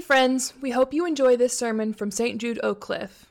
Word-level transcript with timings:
Friends, 0.00 0.54
we 0.60 0.70
hope 0.70 0.92
you 0.92 1.06
enjoy 1.06 1.36
this 1.36 1.56
sermon 1.56 1.92
from 1.92 2.10
St. 2.10 2.40
Jude 2.40 2.58
Oak 2.62 2.80
Cliff. 2.80 3.30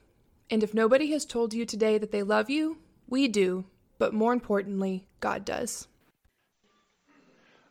And 0.49 0.63
if 0.63 0.73
nobody 0.73 1.11
has 1.11 1.25
told 1.25 1.53
you 1.53 1.65
today 1.65 1.97
that 1.97 2.11
they 2.11 2.23
love 2.23 2.49
you, 2.49 2.77
we 3.07 3.27
do, 3.27 3.65
but 3.97 4.13
more 4.13 4.33
importantly, 4.33 5.05
God 5.19 5.45
does. 5.45 5.87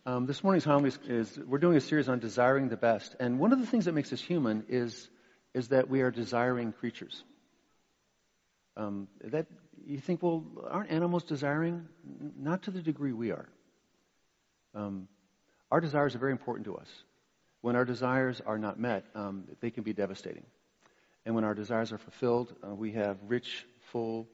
Um, 0.04 0.26
this 0.26 0.42
morning's 0.42 0.64
homily 0.64 0.88
is, 0.88 0.98
is, 1.06 1.38
we're 1.46 1.58
doing 1.58 1.76
a 1.76 1.80
series 1.80 2.08
on 2.08 2.18
desiring 2.18 2.68
the 2.68 2.76
best, 2.76 3.14
and 3.20 3.38
one 3.38 3.52
of 3.52 3.60
the 3.60 3.66
things 3.66 3.84
that 3.84 3.92
makes 3.92 4.12
us 4.12 4.20
human 4.20 4.64
is 4.68 5.08
is 5.54 5.68
that 5.68 5.88
we 5.88 6.02
are 6.02 6.10
desiring 6.10 6.72
creatures. 6.72 7.24
Um, 8.76 9.08
that 9.24 9.46
you 9.84 9.98
think, 9.98 10.22
well, 10.22 10.44
aren't 10.68 10.90
animals 10.90 11.24
desiring? 11.24 11.88
Not 12.38 12.62
to 12.64 12.70
the 12.70 12.80
degree 12.80 13.12
we 13.12 13.30
are. 13.32 13.48
Um, 14.74 15.08
our 15.70 15.80
desires 15.80 16.14
are 16.14 16.18
very 16.18 16.32
important 16.32 16.66
to 16.66 16.76
us. 16.76 16.88
When 17.60 17.76
our 17.76 17.84
desires 17.84 18.40
are 18.44 18.58
not 18.58 18.78
met, 18.78 19.04
um, 19.14 19.44
they 19.60 19.70
can 19.70 19.82
be 19.82 19.92
devastating. 19.92 20.44
And 21.26 21.34
when 21.34 21.44
our 21.44 21.54
desires 21.54 21.92
are 21.92 21.98
fulfilled, 21.98 22.54
uh, 22.66 22.74
we 22.74 22.92
have 22.92 23.18
rich, 23.26 23.66
full, 23.92 24.28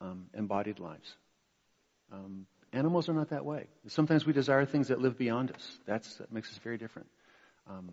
um, 0.00 0.26
embodied 0.34 0.78
lives. 0.78 1.16
Um, 2.12 2.46
animals 2.72 3.08
are 3.08 3.12
not 3.12 3.30
that 3.30 3.44
way. 3.44 3.66
Sometimes 3.88 4.24
we 4.24 4.32
desire 4.32 4.64
things 4.64 4.88
that 4.88 5.00
live 5.00 5.18
beyond 5.18 5.50
us. 5.50 5.78
That's, 5.86 6.16
that 6.16 6.32
makes 6.32 6.50
us 6.50 6.58
very 6.58 6.78
different. 6.78 7.08
Um, 7.68 7.92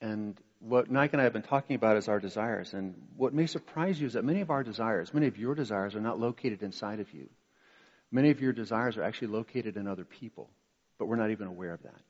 and 0.00 0.38
what 0.60 0.90
Nike 0.90 1.12
and 1.12 1.20
I 1.20 1.24
have 1.24 1.32
been 1.32 1.42
talking 1.42 1.76
about 1.76 1.96
is 1.96 2.08
our 2.08 2.20
desires. 2.20 2.72
And 2.72 2.94
what 3.16 3.32
may 3.32 3.46
surprise 3.46 4.00
you 4.00 4.06
is 4.06 4.12
that 4.14 4.24
many 4.24 4.40
of 4.40 4.50
our 4.50 4.62
desires, 4.62 5.12
many 5.14 5.26
of 5.26 5.38
your 5.38 5.54
desires, 5.54 5.94
are 5.94 6.00
not 6.00 6.18
located 6.18 6.62
inside 6.62 7.00
of 7.00 7.12
you. 7.12 7.28
Many 8.10 8.30
of 8.30 8.40
your 8.40 8.52
desires 8.52 8.96
are 8.96 9.02
actually 9.02 9.28
located 9.28 9.76
in 9.76 9.86
other 9.86 10.04
people, 10.04 10.48
but 10.98 11.06
we're 11.06 11.16
not 11.16 11.30
even 11.30 11.46
aware 11.46 11.74
of 11.74 11.82
that. 11.82 12.00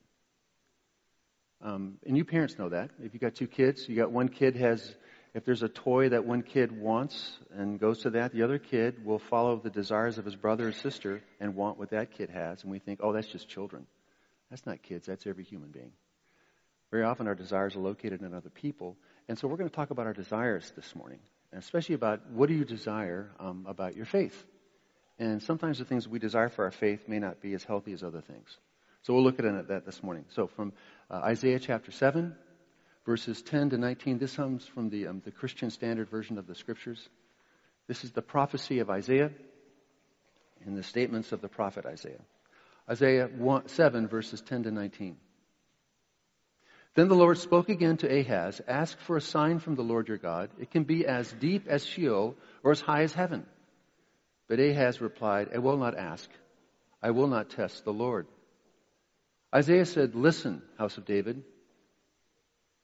Um, 1.60 1.98
and 2.06 2.16
you 2.16 2.24
parents 2.24 2.58
know 2.58 2.68
that. 2.68 2.90
If 3.02 3.14
you 3.14 3.20
got 3.20 3.34
two 3.34 3.48
kids, 3.48 3.88
you 3.88 3.96
got 3.96 4.12
one 4.12 4.28
kid 4.28 4.56
has, 4.56 4.94
if 5.34 5.44
there's 5.44 5.62
a 5.62 5.68
toy 5.68 6.10
that 6.10 6.24
one 6.24 6.42
kid 6.42 6.70
wants 6.70 7.38
and 7.52 7.80
goes 7.80 8.00
to 8.02 8.10
that, 8.10 8.32
the 8.32 8.42
other 8.42 8.58
kid 8.58 9.04
will 9.04 9.18
follow 9.18 9.56
the 9.56 9.70
desires 9.70 10.18
of 10.18 10.24
his 10.24 10.36
brother 10.36 10.68
or 10.68 10.72
sister 10.72 11.20
and 11.40 11.56
want 11.56 11.78
what 11.78 11.90
that 11.90 12.12
kid 12.12 12.30
has. 12.30 12.62
And 12.62 12.70
we 12.70 12.78
think, 12.78 13.00
oh, 13.02 13.12
that's 13.12 13.26
just 13.26 13.48
children. 13.48 13.86
That's 14.50 14.64
not 14.66 14.82
kids, 14.82 15.06
that's 15.06 15.26
every 15.26 15.44
human 15.44 15.70
being. 15.70 15.92
Very 16.90 17.04
often 17.04 17.26
our 17.26 17.34
desires 17.34 17.76
are 17.76 17.80
located 17.80 18.22
in 18.22 18.32
other 18.32 18.50
people. 18.50 18.96
And 19.28 19.38
so 19.38 19.46
we're 19.46 19.56
going 19.56 19.68
to 19.68 19.76
talk 19.76 19.90
about 19.90 20.06
our 20.06 20.14
desires 20.14 20.72
this 20.74 20.94
morning, 20.94 21.18
and 21.52 21.62
especially 21.62 21.96
about 21.96 22.30
what 22.30 22.48
do 22.48 22.54
you 22.54 22.64
desire 22.64 23.30
um, 23.38 23.66
about 23.68 23.94
your 23.94 24.06
faith. 24.06 24.46
And 25.18 25.42
sometimes 25.42 25.78
the 25.80 25.84
things 25.84 26.08
we 26.08 26.18
desire 26.18 26.48
for 26.48 26.64
our 26.64 26.70
faith 26.70 27.08
may 27.08 27.18
not 27.18 27.42
be 27.42 27.52
as 27.52 27.64
healthy 27.64 27.92
as 27.92 28.02
other 28.02 28.22
things. 28.22 28.56
So 29.02 29.14
we'll 29.14 29.22
look 29.22 29.38
at 29.38 29.68
that 29.68 29.86
this 29.86 30.02
morning. 30.02 30.24
So 30.30 30.46
from 30.46 30.72
uh, 31.10 31.16
Isaiah 31.16 31.58
chapter 31.58 31.90
7, 31.92 32.34
verses 33.06 33.40
10 33.42 33.70
to 33.70 33.78
19, 33.78 34.18
this 34.18 34.36
comes 34.36 34.66
from 34.66 34.90
the, 34.90 35.06
um, 35.06 35.22
the 35.24 35.30
Christian 35.30 35.70
Standard 35.70 36.10
Version 36.10 36.38
of 36.38 36.46
the 36.46 36.54
Scriptures. 36.54 37.08
This 37.86 38.04
is 38.04 38.12
the 38.12 38.22
prophecy 38.22 38.80
of 38.80 38.90
Isaiah 38.90 39.30
and 40.66 40.76
the 40.76 40.82
statements 40.82 41.32
of 41.32 41.40
the 41.40 41.48
prophet 41.48 41.86
Isaiah. 41.86 42.20
Isaiah 42.90 43.28
1, 43.28 43.68
7, 43.68 44.08
verses 44.08 44.40
10 44.42 44.64
to 44.64 44.70
19. 44.70 45.16
Then 46.94 47.08
the 47.08 47.14
Lord 47.14 47.38
spoke 47.38 47.68
again 47.68 47.98
to 47.98 48.20
Ahaz, 48.20 48.60
Ask 48.66 48.98
for 49.00 49.16
a 49.16 49.20
sign 49.20 49.60
from 49.60 49.76
the 49.76 49.82
Lord 49.82 50.08
your 50.08 50.18
God. 50.18 50.50
It 50.58 50.70
can 50.70 50.84
be 50.84 51.06
as 51.06 51.30
deep 51.32 51.68
as 51.68 51.86
Sheol 51.86 52.34
or 52.64 52.72
as 52.72 52.80
high 52.80 53.02
as 53.02 53.12
heaven. 53.12 53.46
But 54.48 54.58
Ahaz 54.58 55.00
replied, 55.00 55.50
I 55.54 55.58
will 55.58 55.76
not 55.76 55.96
ask. 55.96 56.28
I 57.02 57.12
will 57.12 57.28
not 57.28 57.50
test 57.50 57.84
the 57.84 57.92
Lord. 57.92 58.26
Isaiah 59.54 59.86
said, 59.86 60.14
Listen, 60.14 60.62
house 60.76 60.98
of 60.98 61.04
David. 61.04 61.42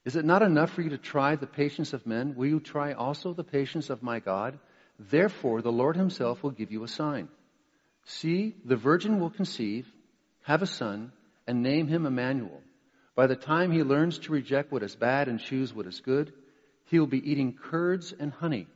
Is 0.05 0.17
it 0.17 0.25
not 0.25 0.43
enough 0.43 0.71
for 0.71 0.83
you 0.83 0.91
to 0.91 0.99
try 0.99 1.37
the 1.37 1.47
patience 1.47 1.93
of 1.93 2.07
men? 2.07 2.35
Will 2.37 2.47
you 2.47 2.61
try 2.61 2.93
also 2.93 3.33
the 3.33 3.45
patience 3.45 3.91
of 3.91 4.03
my 4.03 4.21
God? 4.21 4.59
Therefore, 4.99 5.63
the 5.63 5.73
Lord 5.73 5.97
himself 5.97 6.43
will 6.43 6.51
give 6.51 6.71
you 6.71 6.85
a 6.85 6.89
sign. 6.89 7.29
See, 8.05 8.55
the 8.65 8.77
virgin 8.77 9.19
will 9.19 9.31
conceive, 9.31 9.91
have 10.43 10.63
a 10.63 10.67
son, 10.67 11.13
and 11.47 11.63
name 11.63 11.89
him 11.89 12.07
Emmanuel. 12.07 12.61
By 13.15 13.27
the 13.27 13.37
time 13.37 13.71
he 13.71 13.83
learns 13.83 14.19
to 14.21 14.33
reject 14.33 14.73
what 14.73 14.83
is 14.83 14.95
bad 14.95 15.29
and 15.29 15.41
choose 15.41 15.73
what 15.73 15.87
is 15.87 16.01
good, 16.01 16.33
he 16.87 16.99
will 16.99 17.07
be 17.07 17.31
eating 17.31 17.55
curds 17.55 18.13
and 18.19 18.33
honey. 18.33 18.67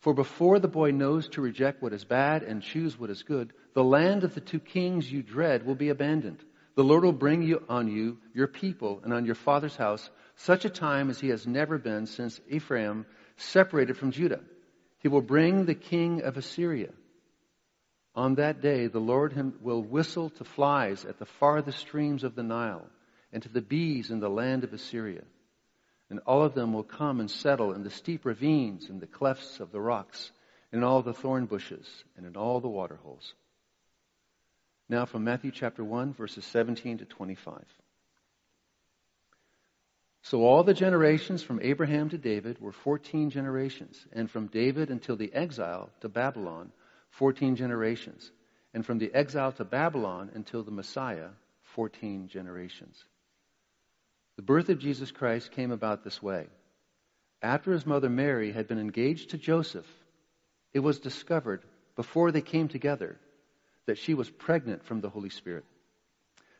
For 0.00 0.12
before 0.12 0.58
the 0.58 0.68
boy 0.68 0.90
knows 0.90 1.28
to 1.30 1.40
reject 1.40 1.82
what 1.82 1.94
is 1.94 2.04
bad 2.04 2.42
and 2.42 2.62
choose 2.62 2.98
what 2.98 3.10
is 3.10 3.22
good, 3.22 3.52
the 3.74 3.84
land 3.84 4.24
of 4.24 4.34
the 4.34 4.40
two 4.40 4.60
kings 4.60 5.10
you 5.10 5.22
dread 5.22 5.64
will 5.64 5.74
be 5.74 5.88
abandoned. 5.88 6.44
The 6.76 6.84
Lord 6.84 7.04
will 7.04 7.12
bring 7.12 7.42
you 7.42 7.64
on 7.68 7.88
you, 7.88 8.18
your 8.34 8.48
people, 8.48 9.00
and 9.04 9.12
on 9.12 9.24
your 9.24 9.36
father's 9.36 9.76
house, 9.76 10.10
such 10.36 10.64
a 10.64 10.70
time 10.70 11.08
as 11.08 11.20
he 11.20 11.28
has 11.28 11.46
never 11.46 11.78
been 11.78 12.06
since 12.06 12.40
Ephraim 12.48 13.06
separated 13.36 13.96
from 13.96 14.10
Judah. 14.10 14.40
He 14.98 15.08
will 15.08 15.22
bring 15.22 15.66
the 15.66 15.74
king 15.74 16.22
of 16.22 16.36
Assyria. 16.36 16.90
On 18.16 18.36
that 18.36 18.60
day, 18.60 18.86
the 18.86 19.00
Lord 19.00 19.34
will 19.60 19.82
whistle 19.82 20.30
to 20.30 20.44
flies 20.44 21.04
at 21.04 21.18
the 21.18 21.26
farthest 21.26 21.78
streams 21.78 22.24
of 22.24 22.34
the 22.34 22.42
Nile 22.42 22.88
and 23.32 23.42
to 23.42 23.48
the 23.48 23.60
bees 23.60 24.10
in 24.10 24.20
the 24.20 24.28
land 24.28 24.64
of 24.64 24.72
Assyria. 24.72 25.22
And 26.10 26.20
all 26.26 26.42
of 26.42 26.54
them 26.54 26.72
will 26.72 26.84
come 26.84 27.20
and 27.20 27.30
settle 27.30 27.72
in 27.72 27.82
the 27.82 27.90
steep 27.90 28.24
ravines 28.24 28.88
and 28.88 29.00
the 29.00 29.06
clefts 29.06 29.58
of 29.60 29.72
the 29.72 29.80
rocks, 29.80 30.30
in 30.72 30.84
all 30.84 31.02
the 31.02 31.14
thorn 31.14 31.46
bushes, 31.46 31.86
and 32.16 32.26
in 32.26 32.36
all 32.36 32.60
the 32.60 32.68
water 32.68 32.96
holes. 32.96 33.34
Now 34.88 35.06
from 35.06 35.24
Matthew 35.24 35.50
chapter 35.50 35.82
1, 35.82 36.12
verses 36.12 36.44
17 36.44 36.98
to 36.98 37.04
25. 37.04 37.64
So 40.22 40.42
all 40.42 40.62
the 40.62 40.74
generations 40.74 41.42
from 41.42 41.60
Abraham 41.62 42.08
to 42.10 42.18
David 42.18 42.60
were 42.60 42.72
14 42.72 43.30
generations, 43.30 44.06
and 44.12 44.30
from 44.30 44.46
David 44.46 44.90
until 44.90 45.16
the 45.16 45.32
exile 45.32 45.90
to 46.00 46.08
Babylon, 46.08 46.72
14 47.10 47.56
generations, 47.56 48.30
and 48.72 48.84
from 48.84 48.98
the 48.98 49.12
exile 49.14 49.52
to 49.52 49.64
Babylon 49.64 50.30
until 50.34 50.62
the 50.62 50.70
Messiah, 50.70 51.28
14 51.74 52.28
generations. 52.28 53.04
The 54.36 54.42
birth 54.42 54.68
of 54.68 54.78
Jesus 54.78 55.10
Christ 55.10 55.52
came 55.52 55.70
about 55.70 56.04
this 56.04 56.22
way. 56.22 56.46
After 57.42 57.72
his 57.72 57.86
mother 57.86 58.08
Mary 58.08 58.52
had 58.52 58.66
been 58.66 58.78
engaged 58.78 59.30
to 59.30 59.38
Joseph, 59.38 59.86
it 60.72 60.80
was 60.80 60.98
discovered 60.98 61.62
before 61.96 62.32
they 62.32 62.40
came 62.40 62.68
together 62.68 63.18
that 63.86 63.98
she 63.98 64.14
was 64.14 64.30
pregnant 64.30 64.84
from 64.84 65.00
the 65.00 65.10
Holy 65.10 65.30
Spirit. 65.30 65.64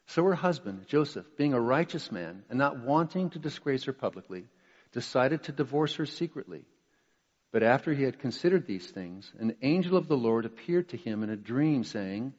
So 0.07 0.23
her 0.25 0.35
husband, 0.35 0.87
Joseph, 0.87 1.27
being 1.37 1.55
a 1.55 1.61
righteous 1.61 2.12
man 2.12 2.43
and 2.51 2.59
not 2.59 2.79
wanting 2.79 3.31
to 3.31 3.39
disgrace 3.39 3.85
her 3.85 3.93
publicly, 3.93 4.45
decided 4.93 5.45
to 5.45 5.53
divorce 5.53 5.95
her 5.97 6.07
secretly. 6.07 6.65
But 7.53 7.62
after 7.62 7.95
he 7.95 8.03
had 8.03 8.19
considered 8.19 8.67
these 8.67 8.87
things, 8.87 9.33
an 9.39 9.57
angel 9.62 9.97
of 9.97 10.09
the 10.09 10.17
Lord 10.17 10.45
appeared 10.45 10.91
to 10.91 10.97
him 10.97 11.23
in 11.23 11.31
a 11.31 11.37
dream, 11.37 11.85
saying, 11.85 12.35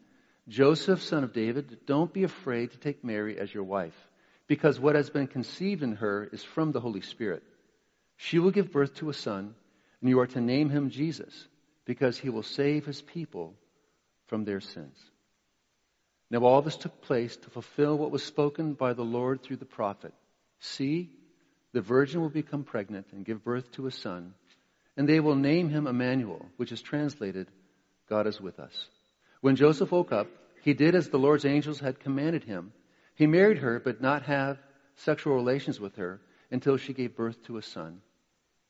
Joseph, 0.47 1.01
son 1.01 1.23
of 1.23 1.33
David, 1.33 1.79
don't 1.85 2.13
be 2.13 2.23
afraid 2.23 2.71
to 2.71 2.77
take 2.77 3.03
Mary 3.03 3.39
as 3.39 3.53
your 3.53 3.63
wife 3.63 3.95
because 4.47 4.79
what 4.79 4.95
has 4.95 5.09
been 5.09 5.27
conceived 5.27 5.83
in 5.83 5.95
her 5.95 6.29
is 6.31 6.43
from 6.43 6.71
the 6.71 6.79
Holy 6.79 7.01
Spirit. 7.01 7.43
She 8.17 8.39
will 8.39 8.51
give 8.51 8.71
birth 8.71 8.95
to 8.95 9.09
a 9.09 9.13
son, 9.13 9.55
and 10.01 10.09
you 10.09 10.19
are 10.19 10.27
to 10.27 10.41
name 10.41 10.69
him 10.69 10.89
Jesus, 10.89 11.47
because 11.85 12.17
he 12.17 12.29
will 12.29 12.43
save 12.43 12.85
his 12.85 13.01
people 13.01 13.55
from 14.27 14.45
their 14.45 14.61
sins. 14.61 14.97
Now 16.31 16.43
all 16.43 16.61
this 16.61 16.77
took 16.77 17.01
place 17.01 17.35
to 17.37 17.49
fulfill 17.49 17.97
what 17.97 18.11
was 18.11 18.23
spoken 18.23 18.73
by 18.73 18.93
the 18.93 19.03
Lord 19.03 19.43
through 19.43 19.57
the 19.57 19.65
prophet. 19.65 20.13
See, 20.59 21.11
the 21.73 21.81
virgin 21.81 22.21
will 22.21 22.29
become 22.29 22.63
pregnant 22.63 23.07
and 23.11 23.25
give 23.25 23.43
birth 23.43 23.71
to 23.73 23.87
a 23.87 23.91
son, 23.91 24.33
and 24.97 25.07
they 25.07 25.19
will 25.19 25.35
name 25.35 25.69
him 25.69 25.87
Emmanuel, 25.87 26.45
which 26.57 26.71
is 26.71 26.81
translated, 26.81 27.47
God 28.09 28.27
is 28.27 28.41
with 28.41 28.59
us. 28.59 28.87
When 29.41 29.55
Joseph 29.55 29.91
woke 29.91 30.11
up, 30.11 30.27
he 30.63 30.73
did 30.73 30.95
as 30.95 31.09
the 31.09 31.19
Lord's 31.19 31.45
angels 31.45 31.79
had 31.79 31.99
commanded 31.99 32.43
him 32.43 32.71
he 33.15 33.27
married 33.27 33.59
her, 33.59 33.79
but 33.79 34.01
not 34.01 34.23
have 34.23 34.59
sexual 34.97 35.35
relations 35.35 35.79
with 35.79 35.95
her 35.95 36.21
until 36.51 36.77
she 36.77 36.93
gave 36.93 37.15
birth 37.15 37.41
to 37.45 37.57
a 37.57 37.61
son, 37.61 38.01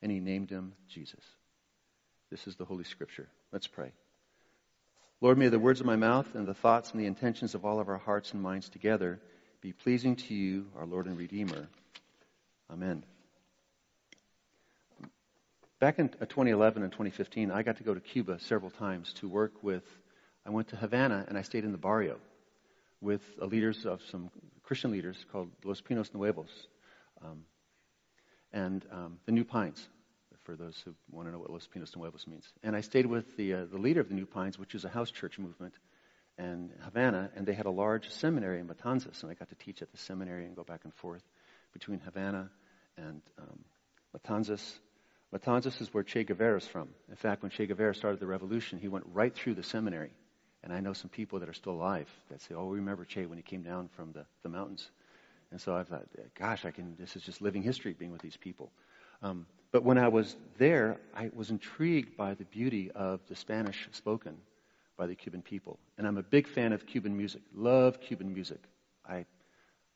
and 0.02 0.12
he 0.12 0.20
named 0.20 0.50
him 0.50 0.74
Jesus. 0.88 1.24
This 2.30 2.48
is 2.48 2.56
the 2.56 2.66
Holy 2.66 2.84
Scripture. 2.84 3.28
Let's 3.52 3.68
pray. 3.68 3.92
Lord, 5.22 5.38
may 5.38 5.48
the 5.48 5.60
words 5.60 5.80
of 5.80 5.86
my 5.86 5.96
mouth 5.96 6.36
and 6.36 6.46
the 6.46 6.54
thoughts 6.54 6.92
and 6.92 7.00
the 7.00 7.06
intentions 7.06 7.56
of 7.56 7.64
all 7.64 7.80
of 7.80 7.88
our 7.88 7.98
hearts 7.98 8.34
and 8.34 8.42
minds 8.42 8.68
together 8.68 9.22
be 9.62 9.72
pleasing 9.72 10.18
to 10.18 10.34
you, 10.34 10.68
our 10.78 10.86
Lord 10.86 11.06
and 11.06 11.18
Redeemer. 11.18 11.70
Amen. 12.70 13.06
Back 15.80 16.00
in 16.00 16.10
2011 16.10 16.84
and 16.84 16.92
2015, 16.92 17.50
I 17.50 17.64
got 17.64 17.78
to 17.78 17.84
go 17.84 17.94
to 17.94 18.02
Cuba 18.02 18.40
several 18.42 18.72
times 18.72 19.14
to 19.14 19.30
work 19.30 19.64
with, 19.64 19.84
I 20.46 20.50
went 20.50 20.68
to 20.70 20.76
Havana 20.76 21.26
and 21.30 21.38
I 21.38 21.44
stayed 21.44 21.64
in 21.64 21.72
the 21.72 21.78
barrio 21.78 22.18
with 23.00 23.22
leaders 23.40 23.86
of 23.86 24.02
some 24.12 24.32
Christian 24.64 24.92
leaders 24.92 25.26
called 25.32 25.50
Los 25.64 25.80
Pinos 25.80 26.14
Nuevos 26.14 26.68
um, 27.24 27.46
and 28.52 28.86
um, 28.92 29.20
the 29.26 29.32
New 29.32 29.46
Pines, 29.46 29.88
for 30.46 30.56
those 30.56 30.82
who 30.86 30.94
want 31.12 31.28
to 31.28 31.32
know 31.32 31.40
what 31.40 31.50
Los 31.50 31.68
Pinos 31.68 31.96
Nuevos 31.96 32.28
means. 32.28 32.48
And 32.64 32.76
I 32.76 32.82
stayed 32.82 33.06
with 33.06 33.36
the, 33.36 33.54
uh, 33.54 33.66
the 33.66 33.78
leader 33.78 34.00
of 34.00 34.10
the 34.10 34.16
New 34.16 34.26
Pines, 34.26 34.58
which 34.58 34.76
is 34.76 34.86
a 34.86 34.90
house 34.90 35.12
church 35.12 35.38
movement 35.40 35.74
in 36.38 36.72
Havana, 36.84 37.32
and 37.36 37.46
they 37.46 37.54
had 37.54 37.66
a 37.66 37.72
large 37.72 38.10
seminary 38.10 38.60
in 38.60 38.68
Matanzas, 38.68 39.24
and 39.24 39.32
I 39.32 39.36
got 39.36 39.50
to 39.50 39.56
teach 39.56 39.82
at 39.82 39.92
the 39.92 39.98
seminary 39.98 40.46
and 40.46 40.56
go 40.56 40.64
back 40.64 40.82
and 40.84 40.94
forth 40.94 41.24
between 41.74 42.00
Havana 42.00 42.50
and 42.98 43.22
um, 43.40 43.60
Matanzas. 44.16 44.80
Matanzas 45.34 45.82
is 45.82 45.94
where 45.94 46.04
Che 46.04 46.24
Guevara 46.24 46.58
is 46.58 46.68
from. 46.68 46.90
In 47.10 47.16
fact, 47.16 47.42
when 47.42 47.52
Che 47.52 47.66
Guevara 47.66 47.96
started 47.96 48.20
the 48.20 48.28
revolution, 48.28 48.80
he 48.80 48.88
went 48.88 49.06
right 49.14 49.34
through 49.34 49.56
the 49.56 49.64
seminary. 49.64 50.12
And 50.64 50.74
I 50.74 50.80
know 50.80 50.94
some 50.94 51.10
people 51.10 51.40
that 51.40 51.50
are 51.50 51.54
still 51.54 51.74
alive 51.74 52.10
that 52.30 52.42
say, 52.42 52.56
oh, 52.56 52.66
we 52.66 52.78
remember 52.78 53.06
Che 53.06 53.26
when 53.26 53.38
he 53.38 53.44
came 53.44 53.62
down 53.62 53.90
from 53.96 54.14
the, 54.14 54.26
the 54.44 54.50
mountains. 54.50 54.90
And 55.52 55.62
so 55.62 55.76
I 55.76 55.84
thought, 55.84 56.06
gosh, 56.38 56.66
I 56.66 56.72
can, 56.72 56.96
this 57.00 57.16
is 57.16 57.22
just 57.22 57.42
living 57.42 57.62
history 57.62 57.94
being 57.94 58.12
with 58.12 58.22
these 58.22 58.38
people. 58.38 58.72
Um, 59.22 59.46
but 59.72 59.84
when 59.84 59.98
I 59.98 60.08
was 60.08 60.36
there, 60.58 60.98
I 61.14 61.30
was 61.34 61.50
intrigued 61.50 62.16
by 62.16 62.34
the 62.34 62.46
beauty 62.46 62.92
of 62.92 63.20
the 63.28 63.36
Spanish 63.36 63.88
spoken 63.92 64.38
by 64.98 65.08
the 65.08 65.16
Cuban 65.16 65.42
people. 65.42 65.80
And 65.98 66.08
I'm 66.08 66.18
a 66.18 66.24
big 66.24 66.48
fan 66.48 66.72
of 66.74 66.86
Cuban 66.86 67.18
music. 67.18 67.42
Love 67.54 68.00
Cuban 68.00 68.34
music. 68.34 68.60
I, 69.08 69.26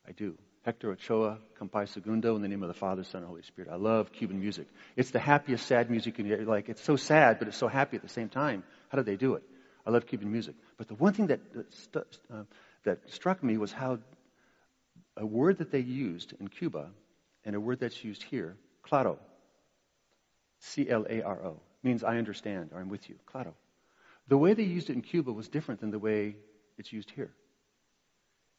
I 0.06 0.12
do. 0.12 0.36
Hector 0.62 0.92
Ochoa, 0.92 1.38
Compay 1.58 1.86
Segundo, 1.86 2.36
in 2.36 2.42
the 2.42 2.48
name 2.48 2.62
of 2.62 2.68
the 2.68 2.74
Father, 2.74 3.02
Son, 3.02 3.22
and 3.22 3.28
Holy 3.28 3.42
Spirit. 3.42 3.70
I 3.72 3.76
love 3.76 4.12
Cuban 4.12 4.38
music. 4.38 4.66
It's 4.94 5.10
the 5.10 5.18
happiest, 5.18 5.66
sad 5.66 5.90
music 5.90 6.18
you 6.18 6.24
can 6.24 6.26
hear. 6.26 6.44
Like, 6.44 6.68
it's 6.68 6.84
so 6.84 6.96
sad, 6.96 7.38
but 7.38 7.48
it's 7.48 7.56
so 7.56 7.68
happy 7.68 7.96
at 7.96 8.02
the 8.02 8.10
same 8.10 8.28
time. 8.28 8.62
How 8.90 8.96
did 8.96 9.06
they 9.06 9.16
do 9.16 9.34
it? 9.34 9.42
I 9.86 9.90
love 9.90 10.06
Cuban 10.06 10.30
music. 10.30 10.54
But 10.76 10.88
the 10.88 10.94
one 10.94 11.14
thing 11.14 11.28
that, 11.28 11.40
that, 11.92 12.18
uh, 12.30 12.42
that 12.84 13.10
struck 13.10 13.42
me 13.42 13.56
was 13.56 13.72
how 13.72 13.98
a 15.16 15.24
word 15.24 15.58
that 15.58 15.70
they 15.70 15.80
used 15.80 16.34
in 16.38 16.48
Cuba 16.48 16.90
and 17.44 17.56
a 17.56 17.60
word 17.60 17.80
that's 17.80 18.04
used 18.04 18.22
here, 18.24 18.56
claro, 18.82 19.18
C 20.60 20.88
L 20.88 21.06
A 21.08 21.22
R 21.22 21.44
O, 21.44 21.60
means 21.82 22.04
I 22.04 22.18
understand 22.18 22.70
or 22.72 22.80
I'm 22.80 22.88
with 22.88 23.08
you, 23.08 23.16
claro. 23.26 23.54
The 24.28 24.38
way 24.38 24.54
they 24.54 24.62
used 24.62 24.90
it 24.90 24.94
in 24.94 25.02
Cuba 25.02 25.32
was 25.32 25.48
different 25.48 25.80
than 25.80 25.90
the 25.90 25.98
way 25.98 26.36
it's 26.78 26.92
used 26.92 27.10
here. 27.10 27.30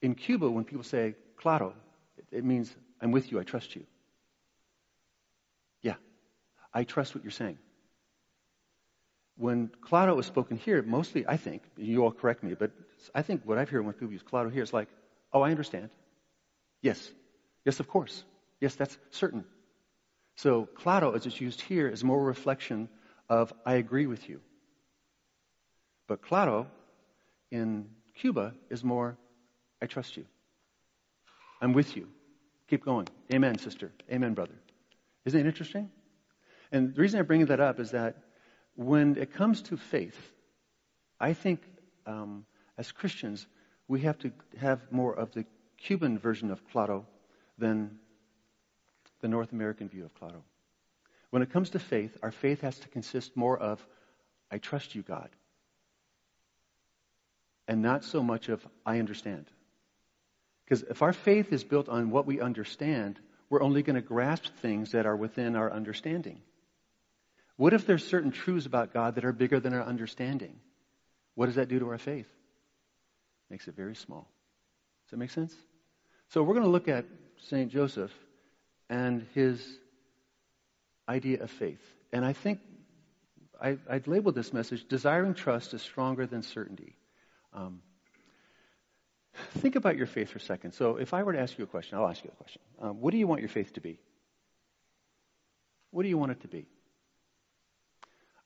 In 0.02 0.16
Cuba, 0.16 0.50
when 0.50 0.66
people 0.66 0.84
say 0.84 1.16
claro, 1.38 1.74
it 2.32 2.44
means 2.44 2.74
I'm 3.02 3.12
with 3.12 3.32
you, 3.32 3.40
I 3.40 3.44
trust 3.44 3.76
you. 3.76 3.86
Yeah, 5.82 5.96
I 6.74 6.84
trust 6.84 7.16
what 7.16 7.24
you're 7.24 7.32
saying. 7.32 7.58
When 9.38 9.72
claro 9.82 10.20
is 10.20 10.26
spoken 10.26 10.58
here, 10.58 10.82
mostly, 10.84 11.26
I 11.28 11.38
think, 11.38 11.64
you 11.78 12.04
all 12.04 12.12
correct 12.12 12.44
me, 12.44 12.54
but 12.54 12.72
I 13.16 13.22
think 13.22 13.42
what 13.44 13.58
I've 13.58 13.70
heard 13.70 13.84
when 13.84 13.94
people 13.94 14.12
use 14.12 14.22
claro 14.22 14.50
here 14.50 14.62
is 14.62 14.74
like, 14.74 14.90
oh, 15.34 15.42
I 15.42 15.52
understand. 15.52 15.90
Yes. 16.82 17.10
Yes, 17.66 17.80
of 17.80 17.88
course. 17.88 18.24
Yes, 18.60 18.76
that's 18.76 18.98
certain. 19.12 19.46
So, 20.42 20.66
claro, 20.74 21.12
as 21.12 21.28
it's 21.28 21.40
used 21.40 21.62
here, 21.62 21.88
is 21.88 22.04
more 22.04 22.20
a 22.20 22.24
reflection 22.24 22.90
of 23.30 23.54
I 23.64 23.76
agree 23.76 24.08
with 24.08 24.28
you. 24.28 24.42
But 26.08 26.24
claro 26.24 26.66
in 27.52 27.90
Cuba 28.16 28.56
is 28.72 28.84
more 28.84 29.20
I 29.84 29.86
trust 29.86 30.18
you. 30.18 30.26
I'm 31.62 31.74
with 31.74 31.96
you. 31.96 32.08
Keep 32.68 32.84
going. 32.86 33.08
Amen, 33.32 33.60
sister. 33.60 33.92
Amen, 34.12 34.34
brother. 34.34 34.56
Isn't 35.26 35.40
it 35.40 35.46
interesting? 35.46 35.92
And 36.72 36.96
the 36.96 37.02
reason 37.02 37.20
I 37.20 37.22
bring 37.22 37.46
that 37.46 37.60
up 37.60 37.80
is 37.80 37.92
that 37.92 38.18
when 38.74 39.18
it 39.18 39.36
comes 39.36 39.62
to 39.70 39.78
faith, 39.78 40.20
I 41.20 41.34
think 41.34 41.62
um, 42.08 42.48
as 42.80 42.92
Christians, 42.92 43.46
we 43.88 44.02
have 44.02 44.18
to 44.18 44.32
have 44.60 44.92
more 44.92 45.14
of 45.14 45.34
the 45.34 45.46
Cuban 45.78 46.18
version 46.18 46.50
of 46.50 46.68
claro 46.72 47.06
than 47.60 48.00
the 49.22 49.28
North 49.28 49.52
American 49.52 49.88
view 49.88 50.06
of 50.06 50.14
claro. 50.16 50.44
When 51.30 51.42
it 51.42 51.52
comes 51.52 51.72
to 51.72 51.80
faith, 51.80 52.18
our 52.22 52.32
faith 52.32 52.62
has 52.62 52.78
to 52.80 52.90
consist 52.90 53.38
more 53.38 53.58
of, 53.58 53.86
I 54.52 54.58
trust 54.58 54.96
you, 54.96 55.02
God, 55.02 55.30
and 57.68 57.82
not 57.82 58.04
so 58.04 58.22
much 58.22 58.50
of, 58.50 58.66
I 58.86 59.00
understand. 59.00 59.46
Because 60.66 60.84
if 60.84 61.02
our 61.02 61.14
faith 61.14 61.54
is 61.54 61.64
built 61.64 61.88
on 61.88 62.12
what 62.12 62.26
we 62.26 62.42
understand, 62.42 63.20
we're 63.50 63.64
only 63.64 63.84
going 63.84 63.96
to 63.96 64.02
grasp 64.02 64.46
things 64.62 64.92
that 64.92 65.06
are 65.06 65.16
within 65.16 65.56
our 65.56 65.72
understanding. 65.72 66.42
What 67.58 67.74
if 67.74 67.86
there's 67.86 68.06
certain 68.06 68.32
truths 68.32 68.66
about 68.66 68.94
God 68.94 69.16
that 69.16 69.26
are 69.26 69.34
bigger 69.34 69.60
than 69.60 69.74
our 69.74 69.84
understanding? 69.84 70.56
What 71.36 71.46
does 71.46 71.56
that 71.56 71.70
do 71.70 71.80
to 71.80 71.90
our 71.90 71.98
faith? 71.98 72.28
Makes 73.50 73.68
it 73.68 73.76
very 73.76 73.96
small. 73.96 74.28
Does 75.06 75.12
that 75.12 75.18
make 75.18 75.32
sense? 75.32 75.54
So 76.30 76.42
we're 76.44 76.54
going 76.54 76.66
to 76.66 76.72
look 76.72 76.88
at 76.88 77.06
St. 77.50 77.72
Joseph 77.72 78.12
and 78.92 79.26
his 79.34 79.66
idea 81.08 81.42
of 81.42 81.50
faith. 81.50 81.82
And 82.12 82.26
I 82.26 82.34
think 82.34 82.60
I, 83.60 83.78
would 83.90 84.08
labeled 84.08 84.36
this 84.36 84.52
message 84.52 84.86
Desiring 84.88 85.34
Trust 85.34 85.74
is 85.74 85.82
Stronger 85.82 86.28
Than 86.28 86.44
Certainty. 86.44 86.98
Um, 87.54 87.82
think 89.60 89.78
about 89.78 89.96
your 89.96 90.08
faith 90.08 90.30
for 90.30 90.40
a 90.40 90.42
second. 90.42 90.74
So 90.74 90.98
if 90.98 91.14
I 91.14 91.24
were 91.24 91.32
to 91.32 91.40
ask 91.40 91.58
you 91.58 91.64
a 91.64 91.68
question, 91.68 91.98
I'll 91.98 92.08
ask 92.08 92.22
you 92.24 92.32
a 92.34 92.36
question. 92.36 92.62
Um, 92.82 93.00
what 93.00 93.12
do 93.12 93.18
you 93.18 93.28
want 93.28 93.40
your 93.40 93.50
faith 93.50 93.74
to 93.74 93.82
be? 93.82 93.98
What 95.92 96.04
do 96.04 96.10
you 96.10 96.18
want 96.18 96.34
it 96.34 96.42
to 96.42 96.50
be? 96.50 96.66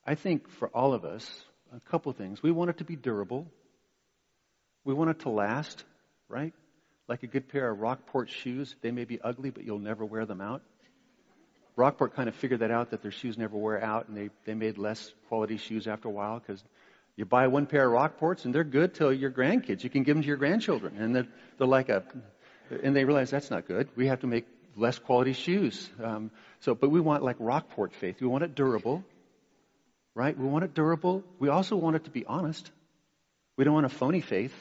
I 0.06 0.14
think 0.14 0.48
for 0.48 0.68
all 0.68 0.94
of 0.94 1.04
us, 1.04 1.28
a 1.74 1.80
couple 1.90 2.12
things. 2.12 2.40
We 2.40 2.52
want 2.52 2.70
it 2.70 2.78
to 2.78 2.84
be 2.84 2.94
durable. 2.94 3.50
We 4.84 4.94
want 4.94 5.10
it 5.10 5.20
to 5.20 5.30
last, 5.30 5.82
right? 6.28 6.54
Like 7.08 7.22
a 7.22 7.26
good 7.26 7.48
pair 7.48 7.70
of 7.70 7.78
Rockport 7.80 8.30
shoes. 8.30 8.74
They 8.82 8.90
may 8.90 9.04
be 9.04 9.20
ugly, 9.20 9.50
but 9.50 9.64
you'll 9.64 9.78
never 9.78 10.04
wear 10.04 10.26
them 10.26 10.40
out. 10.40 10.62
Rockport 11.76 12.14
kind 12.16 12.28
of 12.28 12.34
figured 12.34 12.60
that 12.60 12.70
out, 12.70 12.90
that 12.90 13.02
their 13.02 13.10
shoes 13.10 13.36
never 13.36 13.56
wear 13.56 13.82
out, 13.82 14.08
and 14.08 14.16
they, 14.16 14.30
they 14.46 14.54
made 14.54 14.78
less 14.78 15.12
quality 15.28 15.58
shoes 15.58 15.86
after 15.86 16.08
a 16.08 16.10
while 16.10 16.38
because 16.38 16.62
you 17.16 17.26
buy 17.26 17.48
one 17.48 17.66
pair 17.66 17.86
of 17.86 17.92
Rockports 17.92 18.44
and 18.44 18.54
they're 18.54 18.64
good 18.64 18.94
till 18.94 19.12
your 19.12 19.30
grandkids. 19.30 19.84
You 19.84 19.90
can 19.90 20.02
give 20.02 20.16
them 20.16 20.22
to 20.22 20.28
your 20.28 20.38
grandchildren, 20.38 20.96
and 20.98 21.14
they're, 21.14 21.26
they're 21.58 21.66
like 21.66 21.90
a, 21.90 22.02
and 22.82 22.96
they 22.96 23.04
realize 23.04 23.30
that's 23.30 23.50
not 23.50 23.66
good. 23.66 23.88
We 23.94 24.08
have 24.08 24.20
to 24.20 24.26
make 24.26 24.46
less 24.74 24.98
quality 24.98 25.32
shoes. 25.34 25.88
Um, 26.02 26.30
so, 26.60 26.74
but 26.74 26.90
we 26.90 27.00
want 27.00 27.22
like 27.22 27.36
Rockport 27.38 27.94
faith. 27.94 28.16
We 28.20 28.26
want 28.26 28.44
it 28.44 28.54
durable, 28.54 29.04
right? 30.14 30.36
We 30.36 30.46
want 30.46 30.64
it 30.64 30.74
durable. 30.74 31.24
We 31.38 31.48
also 31.48 31.76
want 31.76 31.96
it 31.96 32.04
to 32.04 32.10
be 32.10 32.24
honest. 32.24 32.70
We 33.56 33.64
don't 33.64 33.74
want 33.74 33.86
a 33.86 33.90
phony 33.90 34.20
faith. 34.20 34.54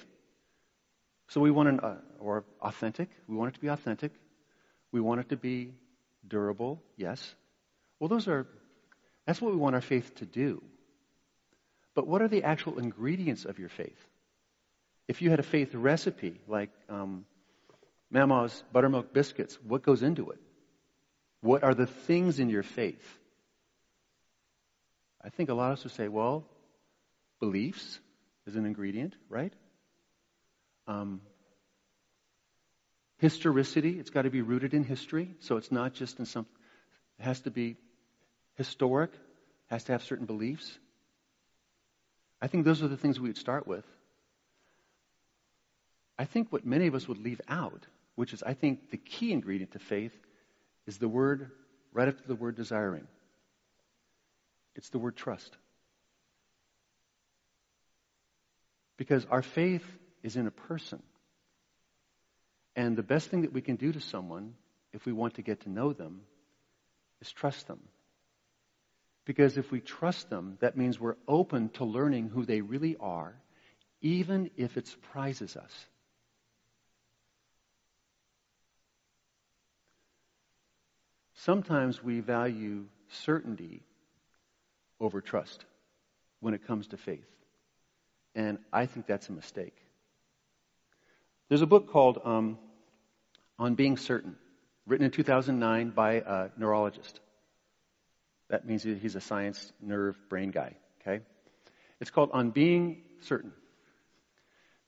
So 1.30 1.42
we 1.42 1.52
want 1.52 1.70
an, 1.70 1.80
uh, 1.80 1.96
or 2.20 2.46
authentic. 2.62 3.10
We 3.28 3.36
want 3.36 3.50
it 3.50 3.56
to 3.56 3.62
be 3.62 3.68
authentic. 3.68 4.12
We 4.92 5.02
want 5.02 5.22
it 5.22 5.30
to 5.30 5.38
be 5.38 5.74
durable. 6.28 6.82
Yes. 6.98 7.36
Well, 8.00 8.08
those 8.08 8.28
are, 8.28 8.48
that's 9.26 9.42
what 9.42 9.52
we 9.52 9.58
want 9.58 9.76
our 9.76 9.82
faith 9.82 10.16
to 10.16 10.26
do. 10.26 10.64
But 11.96 12.08
what 12.08 12.22
are 12.22 12.28
the 12.28 12.44
actual 12.44 12.80
ingredients 12.80 13.46
of 13.46 13.58
your 13.58 13.70
faith? 13.70 13.98
If 15.08 15.22
you 15.22 15.30
had 15.30 15.40
a 15.40 15.44
faith 15.44 15.74
recipe 15.74 16.40
like 16.48 16.72
um, 16.90 17.26
Mama's 18.12 18.64
buttermilk 18.72 19.14
biscuits, 19.14 19.58
what 19.64 19.84
goes 19.84 20.04
into 20.04 20.30
it? 20.32 20.40
What 21.42 21.64
are 21.64 21.74
the 21.74 21.86
things 21.86 22.40
in 22.40 22.50
your 22.50 22.64
faith? 22.64 23.20
I 25.24 25.30
think 25.30 25.50
a 25.50 25.54
lot 25.54 25.72
of 25.72 25.80
us 25.80 25.84
would 25.84 25.94
say, 25.94 26.08
well, 26.08 26.46
beliefs 27.40 28.00
is 28.46 28.56
an 28.56 28.66
ingredient, 28.66 29.16
right? 29.30 29.54
Um, 30.88 31.22
historicity, 33.18 34.00
it's 34.00 34.10
got 34.10 34.24
to 34.24 34.30
be 34.30 34.42
rooted 34.42 34.74
in 34.74 34.84
history, 34.84 35.36
so 35.40 35.58
it's 35.58 35.72
not 35.72 35.94
just 35.94 36.20
in 36.20 36.26
some, 36.26 36.46
it 37.20 37.24
has 37.24 37.40
to 37.42 37.52
be 37.52 37.78
historic, 38.56 39.12
has 39.68 39.84
to 39.86 39.94
have 39.94 40.04
certain 40.04 40.26
beliefs. 40.26 40.78
I 42.42 42.48
think 42.48 42.66
those 42.66 42.84
are 42.84 42.88
the 42.88 42.98
things 42.98 43.20
we 43.20 43.30
would 43.30 43.38
start 43.38 43.66
with. 43.66 43.86
I 46.18 46.26
think 46.26 46.52
what 46.52 46.66
many 46.66 46.88
of 46.88 46.96
us 46.96 47.08
would 47.08 47.18
leave 47.18 47.42
out, 47.48 47.86
which 48.16 48.34
is, 48.34 48.44
I 48.44 48.54
think, 48.54 48.92
the 48.92 48.98
key 48.98 49.32
ingredient 49.32 49.72
to 49.72 49.80
faith, 49.80 50.14
is 50.86 50.98
the 50.98 51.10
word, 51.10 51.52
right 51.94 52.08
after 52.08 52.24
the 52.28 52.36
word 52.36 52.56
desiring. 52.56 53.08
It's 54.76 54.90
the 54.90 55.00
word 55.00 55.16
trust. 55.16 55.56
Because 58.98 59.26
our 59.30 59.42
faith 59.42 59.86
is 60.26 60.36
in 60.36 60.48
a 60.48 60.52
person. 60.52 61.02
And 62.76 62.98
the 62.98 63.04
best 63.04 63.30
thing 63.30 63.44
that 63.44 63.54
we 63.54 63.62
can 63.62 63.76
do 63.76 63.92
to 63.94 64.02
someone, 64.02 64.56
if 64.92 65.06
we 65.06 65.14
want 65.14 65.36
to 65.36 65.44
get 65.44 65.62
to 65.62 65.70
know 65.70 65.94
them, 65.94 66.22
is 67.22 67.32
trust 67.32 67.68
them. 67.68 67.80
Because 69.24 69.56
if 69.58 69.72
we 69.72 69.82
trust 69.82 70.32
them, 70.32 70.58
that 70.62 70.76
means 70.76 71.00
we're 71.00 71.16
open 71.28 71.70
to 71.70 71.86
learning 71.86 72.30
who 72.30 72.44
they 72.44 72.62
really 72.62 72.98
are, 73.00 73.36
even 74.02 74.50
if 74.58 74.78
it 74.78 74.88
surprises 74.88 75.56
us. 75.56 75.72
Sometimes 81.36 82.04
we 82.04 82.20
value 82.20 82.86
certainty 83.10 83.84
over 85.00 85.22
trust 85.22 85.64
when 86.40 86.56
it 86.56 86.66
comes 86.66 86.88
to 86.88 86.98
faith. 86.98 87.30
And 88.34 88.58
I 88.74 88.88
think 88.88 89.06
that's 89.06 89.30
a 89.30 89.32
mistake. 89.32 89.85
There's 91.48 91.62
a 91.62 91.68
book 91.68 91.92
called 91.92 92.20
um, 92.24 92.58
On 93.60 93.76
Being 93.76 93.98
Certain, 93.98 94.36
written 94.88 95.06
in 95.06 95.12
2009 95.12 95.92
by 95.92 96.14
a 96.14 96.50
neurologist. 96.58 97.20
That 98.50 98.66
means 98.66 98.82
he's 98.84 99.16
a 99.16 99.22
science, 99.22 99.72
nerve, 99.80 100.18
brain 100.28 100.50
guy, 100.50 100.76
okay? 101.02 101.24
It's 102.00 102.10
called 102.10 102.32
On 102.34 102.50
Being 102.50 103.04
Certain. 103.22 103.52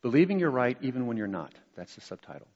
Believing 0.02 0.40
you're 0.40 0.52
right 0.52 0.78
even 0.82 1.06
when 1.06 1.18
you're 1.18 1.28
not. 1.28 1.54
That's 1.76 1.94
the 1.94 2.02
subtitle. 2.02 2.48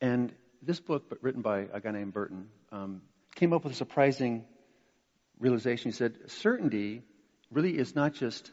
And 0.00 0.32
this 0.62 0.78
book, 0.78 1.18
written 1.22 1.42
by 1.42 1.66
a 1.72 1.80
guy 1.80 1.90
named 1.90 2.12
Burton, 2.12 2.48
um, 2.70 3.02
came 3.34 3.52
up 3.52 3.64
with 3.64 3.72
a 3.72 3.76
surprising 3.76 4.44
realization. 5.40 5.90
He 5.90 5.96
said, 5.96 6.18
certainty 6.26 7.02
really 7.50 7.76
is 7.76 7.96
not 7.96 8.14
just 8.14 8.50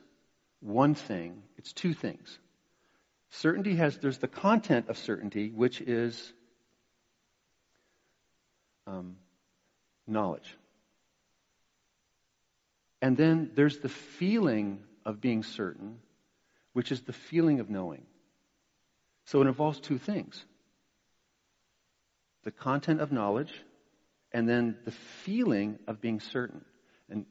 one 0.60 0.96
thing, 0.96 1.44
it's 1.58 1.72
two 1.72 1.94
things. 1.94 2.40
Certainty 3.32 3.76
has, 3.76 3.98
there's 3.98 4.18
the 4.18 4.28
content 4.28 4.90
of 4.90 4.98
certainty, 4.98 5.50
which 5.50 5.80
is 5.82 6.34
um, 8.86 9.16
knowledge. 10.06 10.58
And 13.02 13.18
then 13.18 13.52
there's 13.56 13.80
the 13.80 13.90
feeling 13.90 14.84
of 15.06 15.22
being 15.22 15.44
certain, 15.44 16.00
which 16.74 16.92
is 16.92 17.02
the 17.02 17.14
feeling 17.14 17.60
of 17.60 17.70
knowing. 17.70 18.06
So 19.26 19.42
it 19.42 19.48
involves 19.48 19.80
two 19.80 19.98
things 19.98 20.46
the 22.44 22.52
content 22.52 23.02
of 23.02 23.12
knowledge 23.12 23.54
and 24.32 24.50
then 24.50 24.76
the 24.84 24.92
feeling 24.92 25.78
of 25.88 26.02
being 26.02 26.20
certain. 26.20 26.66
And 27.08 27.26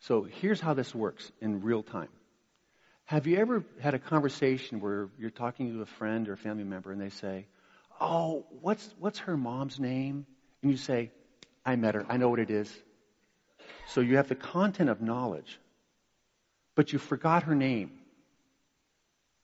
so 0.00 0.22
here's 0.22 0.60
how 0.60 0.74
this 0.74 0.94
works 0.94 1.30
in 1.40 1.62
real 1.62 1.82
time. 1.82 2.08
Have 3.08 3.26
you 3.26 3.38
ever 3.38 3.64
had 3.80 3.94
a 3.94 3.98
conversation 3.98 4.80
where 4.80 5.08
you're 5.18 5.30
talking 5.30 5.72
to 5.72 5.80
a 5.80 5.86
friend 5.86 6.28
or 6.28 6.34
a 6.34 6.36
family 6.36 6.62
member 6.62 6.92
and 6.92 7.00
they 7.00 7.08
say, 7.08 7.46
Oh, 7.98 8.44
what's, 8.60 8.86
what's 8.98 9.20
her 9.20 9.34
mom's 9.34 9.80
name? 9.80 10.26
And 10.60 10.70
you 10.70 10.76
say, 10.76 11.10
I 11.64 11.76
met 11.76 11.94
her. 11.94 12.04
I 12.06 12.18
know 12.18 12.28
what 12.28 12.38
it 12.38 12.50
is. 12.50 12.70
So 13.86 14.02
you 14.02 14.18
have 14.18 14.28
the 14.28 14.34
content 14.34 14.90
of 14.90 15.00
knowledge, 15.00 15.58
but 16.74 16.92
you 16.92 16.98
forgot 16.98 17.44
her 17.44 17.54
name. 17.54 17.92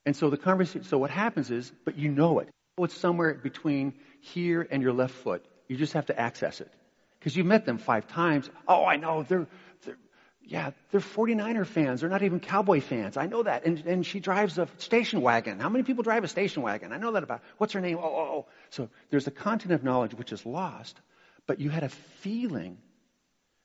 And 0.04 0.14
so 0.14 0.28
the 0.28 0.36
conversation, 0.36 0.84
so 0.84 0.98
what 0.98 1.10
happens 1.10 1.50
is, 1.50 1.72
but 1.86 1.96
you 1.96 2.10
know 2.10 2.40
it. 2.40 2.50
It's 2.76 2.94
somewhere 2.94 3.32
between 3.32 3.94
here 4.20 4.68
and 4.70 4.82
your 4.82 4.92
left 4.92 5.14
foot. 5.14 5.42
You 5.68 5.78
just 5.78 5.94
have 5.94 6.04
to 6.06 6.20
access 6.20 6.60
it. 6.60 6.70
Because 7.18 7.34
you've 7.34 7.46
met 7.46 7.64
them 7.64 7.78
five 7.78 8.08
times. 8.08 8.50
Oh, 8.68 8.84
I 8.84 8.96
know. 8.96 9.22
They're, 9.22 9.38
they're, 9.38 9.46
yeah, 10.46 10.72
they're 10.90 11.00
49er 11.00 11.66
fans. 11.66 12.00
They're 12.00 12.10
not 12.10 12.22
even 12.22 12.38
Cowboy 12.38 12.80
fans. 12.80 13.16
I 13.16 13.26
know 13.26 13.42
that. 13.42 13.64
And, 13.64 13.78
and 13.86 14.06
she 14.06 14.20
drives 14.20 14.58
a 14.58 14.68
station 14.78 15.22
wagon. 15.22 15.58
How 15.58 15.68
many 15.68 15.84
people 15.84 16.02
drive 16.02 16.22
a 16.22 16.28
station 16.28 16.62
wagon? 16.62 16.92
I 16.92 16.98
know 16.98 17.12
that 17.12 17.22
about. 17.22 17.42
What's 17.58 17.72
her 17.72 17.80
name? 17.80 17.98
Oh, 17.98 18.02
oh, 18.02 18.28
oh. 18.30 18.46
So 18.70 18.90
there's 19.10 19.24
the 19.24 19.30
content 19.30 19.72
of 19.72 19.82
knowledge 19.82 20.14
which 20.14 20.32
is 20.32 20.44
lost, 20.44 21.00
but 21.46 21.60
you 21.60 21.70
had 21.70 21.82
a 21.82 21.88
feeling 21.88 22.78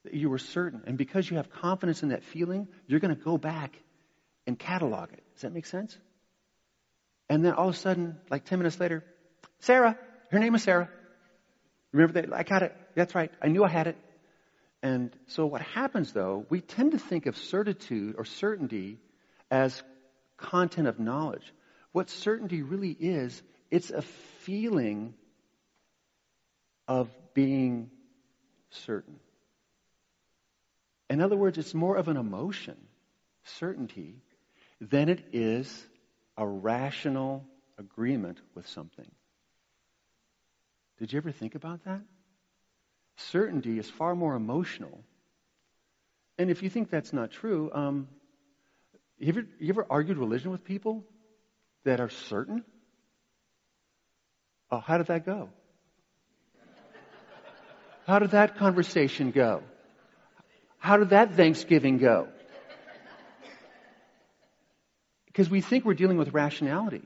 that 0.05 0.13
you 0.13 0.29
were 0.29 0.37
certain. 0.37 0.83
And 0.87 0.97
because 0.97 1.29
you 1.29 1.37
have 1.37 1.49
confidence 1.49 2.01
in 2.01 2.09
that 2.09 2.23
feeling, 2.23 2.67
you're 2.87 3.01
going 3.01 3.15
to 3.15 3.21
go 3.21 3.37
back 3.37 3.75
and 4.47 4.57
catalog 4.57 5.11
it. 5.11 5.23
Does 5.33 5.41
that 5.41 5.53
make 5.53 5.65
sense? 5.65 5.97
And 7.29 7.43
then 7.43 7.53
all 7.53 7.67
of 7.67 7.75
a 7.75 7.77
sudden, 7.77 8.17
like 8.29 8.45
10 8.45 8.57
minutes 8.57 8.79
later, 8.79 9.03
Sarah, 9.59 9.97
her 10.31 10.39
name 10.39 10.55
is 10.55 10.63
Sarah. 10.63 10.89
Remember 11.91 12.21
that? 12.21 12.33
I 12.33 12.43
got 12.43 12.63
it. 12.63 12.75
That's 12.95 13.13
right. 13.13 13.31
I 13.41 13.47
knew 13.47 13.63
I 13.63 13.69
had 13.69 13.87
it. 13.87 13.97
And 14.81 15.15
so 15.27 15.45
what 15.45 15.61
happens 15.61 16.13
though, 16.13 16.45
we 16.49 16.61
tend 16.61 16.91
to 16.91 16.99
think 16.99 17.25
of 17.25 17.37
certitude 17.37 18.15
or 18.17 18.25
certainty 18.25 18.97
as 19.51 19.83
content 20.37 20.87
of 20.87 20.99
knowledge. 20.99 21.53
What 21.91 22.09
certainty 22.09 22.61
really 22.61 22.91
is, 22.91 23.41
it's 23.71 23.89
a 23.89 24.01
feeling 24.01 25.13
of 26.87 27.09
being 27.33 27.91
certain. 28.69 29.19
In 31.09 31.21
other 31.21 31.35
words, 31.35 31.57
it's 31.57 31.73
more 31.73 31.95
of 31.95 32.07
an 32.07 32.17
emotion, 32.17 32.77
certainty, 33.43 34.15
than 34.79 35.09
it 35.09 35.23
is 35.33 35.87
a 36.37 36.47
rational 36.47 37.45
agreement 37.77 38.39
with 38.53 38.67
something. 38.67 39.09
Did 40.99 41.11
you 41.11 41.17
ever 41.17 41.31
think 41.31 41.55
about 41.55 41.83
that? 41.85 42.01
Certainty 43.27 43.77
is 43.77 43.89
far 43.89 44.15
more 44.15 44.35
emotional. 44.35 45.03
And 46.37 46.49
if 46.49 46.63
you 46.63 46.69
think 46.69 46.89
that's 46.89 47.11
not 47.11 47.31
true, 47.31 47.69
um, 47.73 48.07
you, 49.17 49.45
you 49.59 49.69
ever 49.69 49.85
argued 49.89 50.17
religion 50.17 50.51
with 50.51 50.63
people 50.63 51.03
that 51.83 51.99
are 51.99 52.09
certain? 52.09 52.63
Oh, 54.71 54.79
how 54.79 54.97
did 54.97 55.07
that 55.07 55.25
go? 55.25 55.49
How 58.07 58.19
did 58.19 58.31
that 58.31 58.57
conversation 58.57 59.31
go? 59.31 59.63
How 60.77 60.97
did 60.97 61.09
that 61.09 61.35
Thanksgiving 61.35 61.97
go? 61.97 62.29
Because 65.25 65.49
we 65.49 65.61
think 65.61 65.83
we're 65.83 65.93
dealing 65.93 66.17
with 66.17 66.33
rationality. 66.33 67.03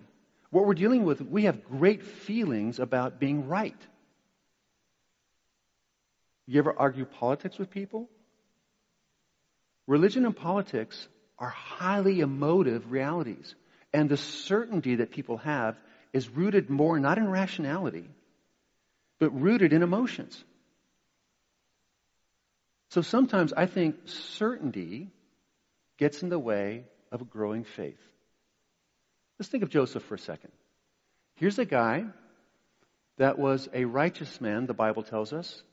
What 0.52 0.66
we're 0.66 0.76
dealing 0.76 1.04
with, 1.04 1.22
we 1.22 1.46
have 1.46 1.66
great 1.66 2.04
feelings 2.04 2.80
about 2.80 3.20
being 3.20 3.48
right. 3.48 3.76
You 6.46 6.60
ever 6.60 6.74
argue 6.78 7.06
politics 7.06 7.58
with 7.58 7.70
people? 7.70 8.10
Religion 9.88 10.26
and 10.26 10.36
politics 10.36 11.08
are 11.38 11.50
highly 11.50 12.20
emotive 12.20 12.92
realities. 12.92 13.56
And 13.94 14.10
the 14.10 14.18
certainty 14.18 14.96
that 14.96 15.12
people 15.12 15.38
have 15.38 15.78
is 16.14 16.30
rooted 16.30 16.70
more 16.70 17.00
not 17.00 17.18
in 17.18 17.30
rationality, 17.30 18.10
but 19.20 19.30
rooted 19.30 19.74
in 19.74 19.84
emotions. 19.84 20.44
So 22.90 23.02
sometimes 23.02 23.54
I 23.54 23.66
think 23.66 23.96
certainty 24.06 25.10
gets 25.98 26.22
in 26.22 26.30
the 26.30 26.40
way 26.40 26.86
of 27.12 27.22
a 27.22 27.26
growing 27.26 27.64
faith. 27.64 28.00
Let's 29.40 29.50
think 29.50 29.64
of 29.64 29.70
Joseph 29.70 30.04
for 30.04 30.16
a 30.16 30.20
second. 30.20 30.52
Here's 31.36 31.58
a 31.58 31.66
guy 31.66 32.06
that 33.18 33.40
was 33.40 33.68
a 33.74 33.86
righteous 33.86 34.40
man, 34.40 34.66
the 34.66 34.74
Bible 34.74 35.04
tells 35.04 35.34
us, 35.34 35.64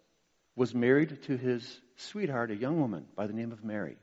was 0.57 0.75
married 0.75 1.23
to 1.25 1.37
his 1.37 1.81
sweetheart, 1.97 2.51
a 2.51 2.57
young 2.57 2.81
woman 2.81 3.07
by 3.17 3.27
the 3.27 3.33
name 3.33 3.53
of 3.53 3.65
Mary. 3.65 3.97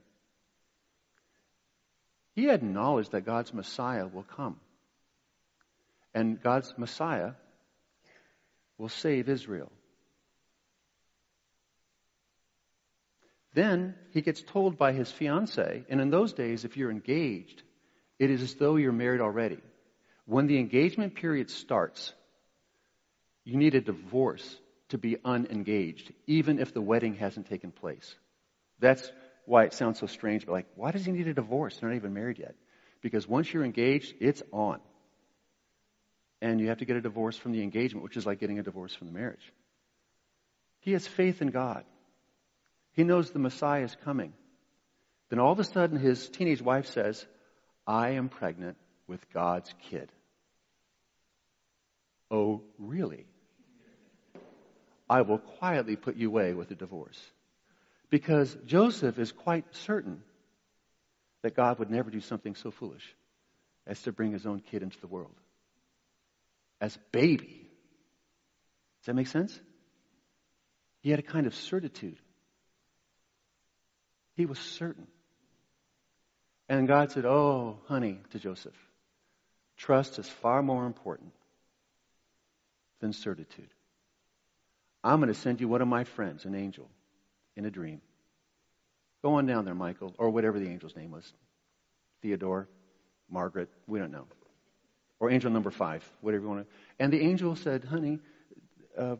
He 2.34 2.44
had 2.44 2.62
knowledge 2.62 3.08
that 3.10 3.26
God's 3.26 3.52
Messiah 3.52 4.06
will 4.06 4.22
come. 4.22 4.60
And 6.14 6.40
God's 6.42 6.72
Messiah 6.76 7.32
will 8.78 8.88
save 8.88 9.28
Israel. 9.28 9.70
Then 13.54 13.94
he 14.12 14.20
gets 14.20 14.42
told 14.42 14.78
by 14.78 14.92
his 14.92 15.10
fiancee, 15.10 15.84
and 15.88 16.00
in 16.00 16.10
those 16.10 16.32
days, 16.32 16.64
if 16.64 16.76
you're 16.76 16.92
engaged, 16.92 17.62
it 18.18 18.30
is 18.30 18.42
as 18.42 18.54
though 18.54 18.76
you're 18.76 18.92
married 18.92 19.20
already. 19.20 19.58
When 20.26 20.46
the 20.46 20.58
engagement 20.58 21.16
period 21.16 21.50
starts, 21.50 22.12
you 23.44 23.56
need 23.56 23.74
a 23.74 23.80
divorce 23.80 24.56
to 24.90 24.98
be 24.98 25.16
unengaged, 25.24 26.12
even 26.26 26.58
if 26.58 26.72
the 26.72 26.80
wedding 26.80 27.14
hasn't 27.14 27.48
taken 27.48 27.70
place. 27.70 28.14
That's 28.78 29.10
why 29.44 29.64
it 29.64 29.72
sounds 29.72 29.98
so 29.98 30.06
strange, 30.06 30.46
but 30.46 30.52
like, 30.52 30.66
why 30.74 30.90
does 30.90 31.04
he 31.04 31.12
need 31.12 31.26
a 31.26 31.34
divorce? 31.34 31.76
They're 31.76 31.88
not 31.88 31.96
even 31.96 32.14
married 32.14 32.38
yet. 32.38 32.54
Because 33.00 33.28
once 33.28 33.52
you're 33.52 33.64
engaged, 33.64 34.14
it's 34.20 34.42
on. 34.52 34.80
And 36.40 36.60
you 36.60 36.68
have 36.68 36.78
to 36.78 36.84
get 36.84 36.96
a 36.96 37.00
divorce 37.00 37.36
from 37.36 37.52
the 37.52 37.62
engagement, 37.62 38.04
which 38.04 38.16
is 38.16 38.26
like 38.26 38.40
getting 38.40 38.58
a 38.58 38.62
divorce 38.62 38.94
from 38.94 39.06
the 39.06 39.12
marriage. 39.12 39.52
He 40.80 40.92
has 40.92 41.06
faith 41.06 41.42
in 41.42 41.48
God. 41.48 41.84
He 42.92 43.04
knows 43.04 43.30
the 43.30 43.38
Messiah 43.38 43.84
is 43.84 43.96
coming. 44.04 44.32
Then 45.30 45.38
all 45.38 45.52
of 45.52 45.60
a 45.60 45.64
sudden, 45.64 45.98
his 45.98 46.28
teenage 46.28 46.62
wife 46.62 46.86
says, 46.86 47.24
I 47.86 48.10
am 48.10 48.28
pregnant 48.28 48.76
with 49.06 49.20
God's 49.32 49.72
kid. 49.90 50.10
Oh, 52.30 52.62
really? 52.78 53.26
I 55.08 55.22
will 55.22 55.38
quietly 55.38 55.96
put 55.96 56.16
you 56.16 56.28
away 56.28 56.52
with 56.54 56.70
a 56.70 56.74
divorce. 56.74 57.20
Because 58.10 58.56
Joseph 58.66 59.18
is 59.18 59.32
quite 59.32 59.64
certain 59.74 60.22
that 61.42 61.54
God 61.54 61.78
would 61.78 61.90
never 61.90 62.10
do 62.10 62.20
something 62.20 62.54
so 62.54 62.70
foolish 62.70 63.04
as 63.86 64.00
to 64.02 64.12
bring 64.12 64.32
his 64.32 64.46
own 64.46 64.60
kid 64.60 64.82
into 64.82 65.00
the 65.00 65.06
world. 65.06 65.34
As 66.80 66.96
baby. 67.12 67.66
Does 69.00 69.06
that 69.06 69.14
make 69.14 69.26
sense? 69.28 69.58
He 71.00 71.10
had 71.10 71.18
a 71.18 71.22
kind 71.22 71.46
of 71.46 71.54
certitude. 71.54 72.18
He 74.34 74.46
was 74.46 74.58
certain. 74.58 75.06
And 76.68 76.86
God 76.86 77.10
said, 77.10 77.24
Oh, 77.24 77.78
honey, 77.86 78.20
to 78.30 78.38
Joseph, 78.38 78.76
trust 79.76 80.18
is 80.18 80.28
far 80.28 80.62
more 80.62 80.86
important 80.86 81.32
than 83.00 83.12
certitude. 83.12 83.70
I'm 85.02 85.20
going 85.20 85.32
to 85.32 85.38
send 85.38 85.60
you 85.60 85.68
one 85.68 85.80
of 85.80 85.88
my 85.88 86.04
friends, 86.04 86.44
an 86.44 86.54
angel, 86.54 86.88
in 87.56 87.64
a 87.64 87.70
dream. 87.70 88.00
Go 89.22 89.34
on 89.34 89.46
down 89.46 89.64
there, 89.64 89.74
Michael, 89.74 90.14
or 90.18 90.30
whatever 90.30 90.58
the 90.58 90.68
angel's 90.68 90.96
name 90.96 91.10
was. 91.10 91.32
Theodore, 92.22 92.68
Margaret, 93.30 93.68
we 93.86 93.98
don't 93.98 94.10
know. 94.10 94.26
Or 95.20 95.30
angel 95.30 95.50
number 95.50 95.70
five, 95.70 96.08
whatever 96.20 96.44
you 96.44 96.48
want 96.48 96.66
to. 96.68 96.74
And 96.98 97.12
the 97.12 97.20
angel 97.20 97.56
said, 97.56 97.84
honey, 97.84 98.20
uh, 98.96 99.16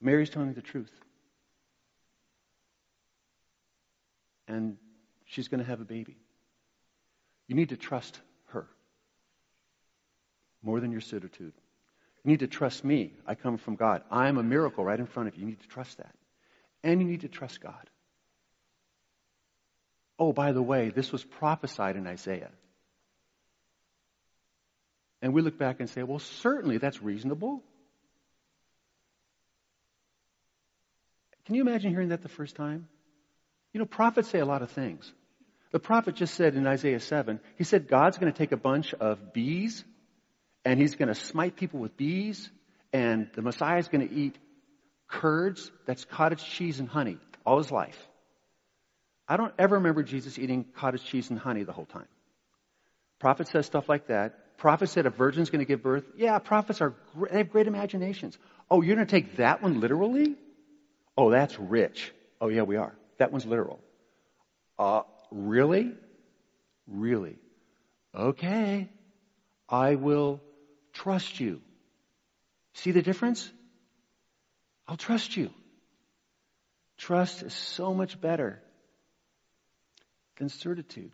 Mary's 0.00 0.30
telling 0.30 0.52
the 0.54 0.62
truth. 0.62 0.92
And 4.46 4.78
she's 5.26 5.48
going 5.48 5.60
to 5.60 5.66
have 5.66 5.80
a 5.80 5.84
baby. 5.84 6.16
You 7.48 7.54
need 7.54 7.70
to 7.70 7.76
trust 7.76 8.18
her 8.46 8.66
more 10.62 10.80
than 10.80 10.92
your 10.92 11.00
certitude. 11.00 11.52
You 12.24 12.32
need 12.32 12.40
to 12.40 12.46
trust 12.46 12.84
me. 12.84 13.12
I 13.26 13.34
come 13.34 13.58
from 13.58 13.76
God. 13.76 14.02
I'm 14.10 14.38
a 14.38 14.42
miracle 14.42 14.84
right 14.84 14.98
in 14.98 15.06
front 15.06 15.28
of 15.28 15.36
you. 15.36 15.42
You 15.42 15.46
need 15.48 15.60
to 15.60 15.68
trust 15.68 15.98
that. 15.98 16.14
And 16.82 17.00
you 17.00 17.06
need 17.06 17.22
to 17.22 17.28
trust 17.28 17.60
God. 17.60 17.90
Oh, 20.18 20.32
by 20.32 20.52
the 20.52 20.62
way, 20.62 20.90
this 20.90 21.12
was 21.12 21.22
prophesied 21.22 21.96
in 21.96 22.06
Isaiah. 22.06 22.50
And 25.22 25.32
we 25.32 25.42
look 25.42 25.58
back 25.58 25.80
and 25.80 25.88
say, 25.88 26.02
well, 26.02 26.18
certainly 26.18 26.78
that's 26.78 27.02
reasonable. 27.02 27.62
Can 31.46 31.54
you 31.54 31.62
imagine 31.62 31.90
hearing 31.90 32.10
that 32.10 32.22
the 32.22 32.28
first 32.28 32.56
time? 32.56 32.88
You 33.72 33.80
know, 33.80 33.86
prophets 33.86 34.28
say 34.28 34.38
a 34.38 34.44
lot 34.44 34.62
of 34.62 34.70
things. 34.70 35.10
The 35.70 35.78
prophet 35.78 36.14
just 36.14 36.34
said 36.34 36.54
in 36.54 36.66
Isaiah 36.66 37.00
7, 37.00 37.40
he 37.56 37.64
said 37.64 37.88
God's 37.88 38.18
going 38.18 38.32
to 38.32 38.36
take 38.36 38.52
a 38.52 38.56
bunch 38.56 38.94
of 38.94 39.32
bees 39.32 39.84
and 40.68 40.78
he's 40.78 40.96
going 40.96 41.08
to 41.08 41.14
smite 41.14 41.56
people 41.56 41.80
with 41.80 41.96
bees 41.96 42.50
and 42.92 43.30
the 43.34 43.40
Messiah 43.40 43.78
is 43.78 43.88
going 43.88 44.06
to 44.06 44.14
eat 44.14 44.36
curds, 45.08 45.70
that's 45.86 46.04
cottage 46.04 46.44
cheese 46.44 46.78
and 46.78 46.86
honey, 46.86 47.16
all 47.46 47.56
his 47.56 47.72
life. 47.72 47.96
I 49.26 49.38
don't 49.38 49.54
ever 49.58 49.76
remember 49.76 50.02
Jesus 50.02 50.38
eating 50.38 50.66
cottage 50.76 51.02
cheese 51.04 51.30
and 51.30 51.38
honey 51.38 51.62
the 51.64 51.72
whole 51.72 51.86
time. 51.86 52.08
Prophet 53.18 53.48
says 53.48 53.64
stuff 53.64 53.88
like 53.88 54.08
that. 54.08 54.58
Prophet 54.58 54.90
said 54.90 55.06
a 55.06 55.10
virgin's 55.10 55.48
going 55.48 55.60
to 55.60 55.64
give 55.64 55.82
birth. 55.82 56.04
Yeah, 56.18 56.38
prophets 56.38 56.82
are 56.82 56.94
they 57.30 57.38
have 57.38 57.50
great 57.50 57.66
imaginations. 57.66 58.36
Oh, 58.70 58.82
you're 58.82 58.96
going 58.96 59.06
to 59.06 59.10
take 59.10 59.36
that 59.36 59.62
one 59.62 59.80
literally? 59.80 60.36
Oh, 61.16 61.30
that's 61.30 61.58
rich. 61.58 62.12
Oh, 62.42 62.48
yeah, 62.48 62.62
we 62.62 62.76
are. 62.76 62.94
That 63.16 63.32
one's 63.32 63.46
literal. 63.46 63.80
Uh, 64.78 65.02
really? 65.30 65.94
Really? 66.86 67.38
Okay. 68.14 68.90
I 69.70 69.94
will 69.94 70.42
trust 70.98 71.38
you. 71.38 71.60
See 72.74 72.90
the 72.90 73.02
difference? 73.02 73.50
I'll 74.86 74.96
trust 74.96 75.36
you. 75.36 75.50
Trust 76.96 77.42
is 77.42 77.54
so 77.54 77.94
much 77.94 78.20
better 78.20 78.60
than 80.38 80.48
certitude. 80.48 81.12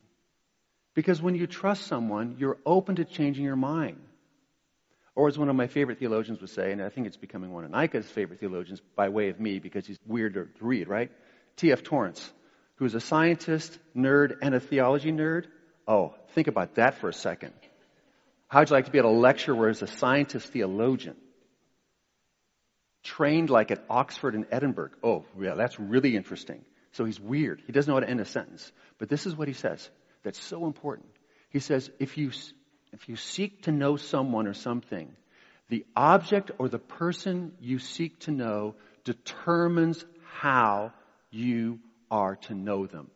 Because 0.95 1.21
when 1.21 1.35
you 1.35 1.47
trust 1.47 1.87
someone, 1.87 2.37
you're 2.39 2.57
open 2.65 2.97
to 2.97 3.05
changing 3.05 3.45
your 3.45 3.57
mind. 3.57 4.01
Or 5.15 5.29
as 5.29 5.39
one 5.39 5.49
of 5.49 5.57
my 5.57 5.67
favorite 5.67 5.99
theologians 5.99 6.41
would 6.41 6.51
say, 6.51 6.73
and 6.73 6.83
I 6.83 6.89
think 6.89 7.07
it's 7.07 7.17
becoming 7.17 7.53
one 7.53 7.65
of 7.65 7.71
Nika's 7.71 8.07
favorite 8.07 8.41
theologians 8.41 8.81
by 8.97 9.09
way 9.11 9.29
of 9.29 9.39
me 9.39 9.59
because 9.59 9.87
he's 9.87 9.99
weird 10.07 10.35
to 10.35 10.49
read, 10.61 10.89
right? 10.89 11.11
T.F. 11.57 11.83
Torrance, 11.83 12.33
who's 12.77 12.95
a 12.95 13.01
scientist, 13.01 13.79
nerd, 13.95 14.37
and 14.41 14.55
a 14.55 14.61
theology 14.61 15.13
nerd. 15.13 15.47
Oh, 15.87 16.15
think 16.35 16.49
about 16.49 16.77
that 16.77 16.95
for 16.99 17.09
a 17.09 17.13
second. 17.13 17.53
How'd 18.55 18.71
you 18.71 18.75
like 18.75 18.85
to 18.85 18.93
be 18.93 19.01
at 19.01 19.05
a 19.05 19.09
lecture 19.09 19.53
where 19.53 19.67
there's 19.67 19.83
a 19.83 19.89
scientist 19.89 20.47
theologian? 20.47 21.17
Trained 23.03 23.51
like 23.51 23.73
at 23.73 23.85
Oxford 23.91 24.37
and 24.37 24.47
Edinburgh. 24.49 24.91
Oh, 25.03 25.25
yeah, 25.37 25.55
that's 25.55 25.81
really 25.81 26.15
interesting. 26.15 26.65
So 26.93 27.05
he's 27.05 27.19
weird. 27.19 27.65
He 27.67 27.73
doesn't 27.73 27.91
know 27.91 27.97
how 27.97 28.07
to 28.07 28.09
end 28.09 28.21
a 28.21 28.25
sentence. 28.25 28.71
But 28.99 29.09
this 29.09 29.27
is 29.27 29.35
what 29.35 29.49
he 29.49 29.55
says 29.55 29.91
that's 30.23 30.41
so 30.41 30.67
important. 30.67 31.09
He 31.51 31.59
says, 31.59 31.91
if 31.99 32.17
you, 32.17 32.31
if 32.93 33.09
you 33.09 33.17
seek 33.17 33.63
to 33.63 33.73
know 33.73 33.97
someone 33.97 34.47
or 34.47 34.55
something, 34.55 35.11
the 35.69 35.85
object 35.97 36.53
or 36.59 36.69
the 36.69 36.79
person 36.79 37.55
you 37.59 37.81
seek 37.81 38.21
to 38.21 38.31
know 38.31 38.77
determines 39.03 40.05
how 40.39 40.93
you 41.33 41.81
are 42.09 42.37
to 42.37 42.55
know 42.55 42.87
them. 42.87 43.11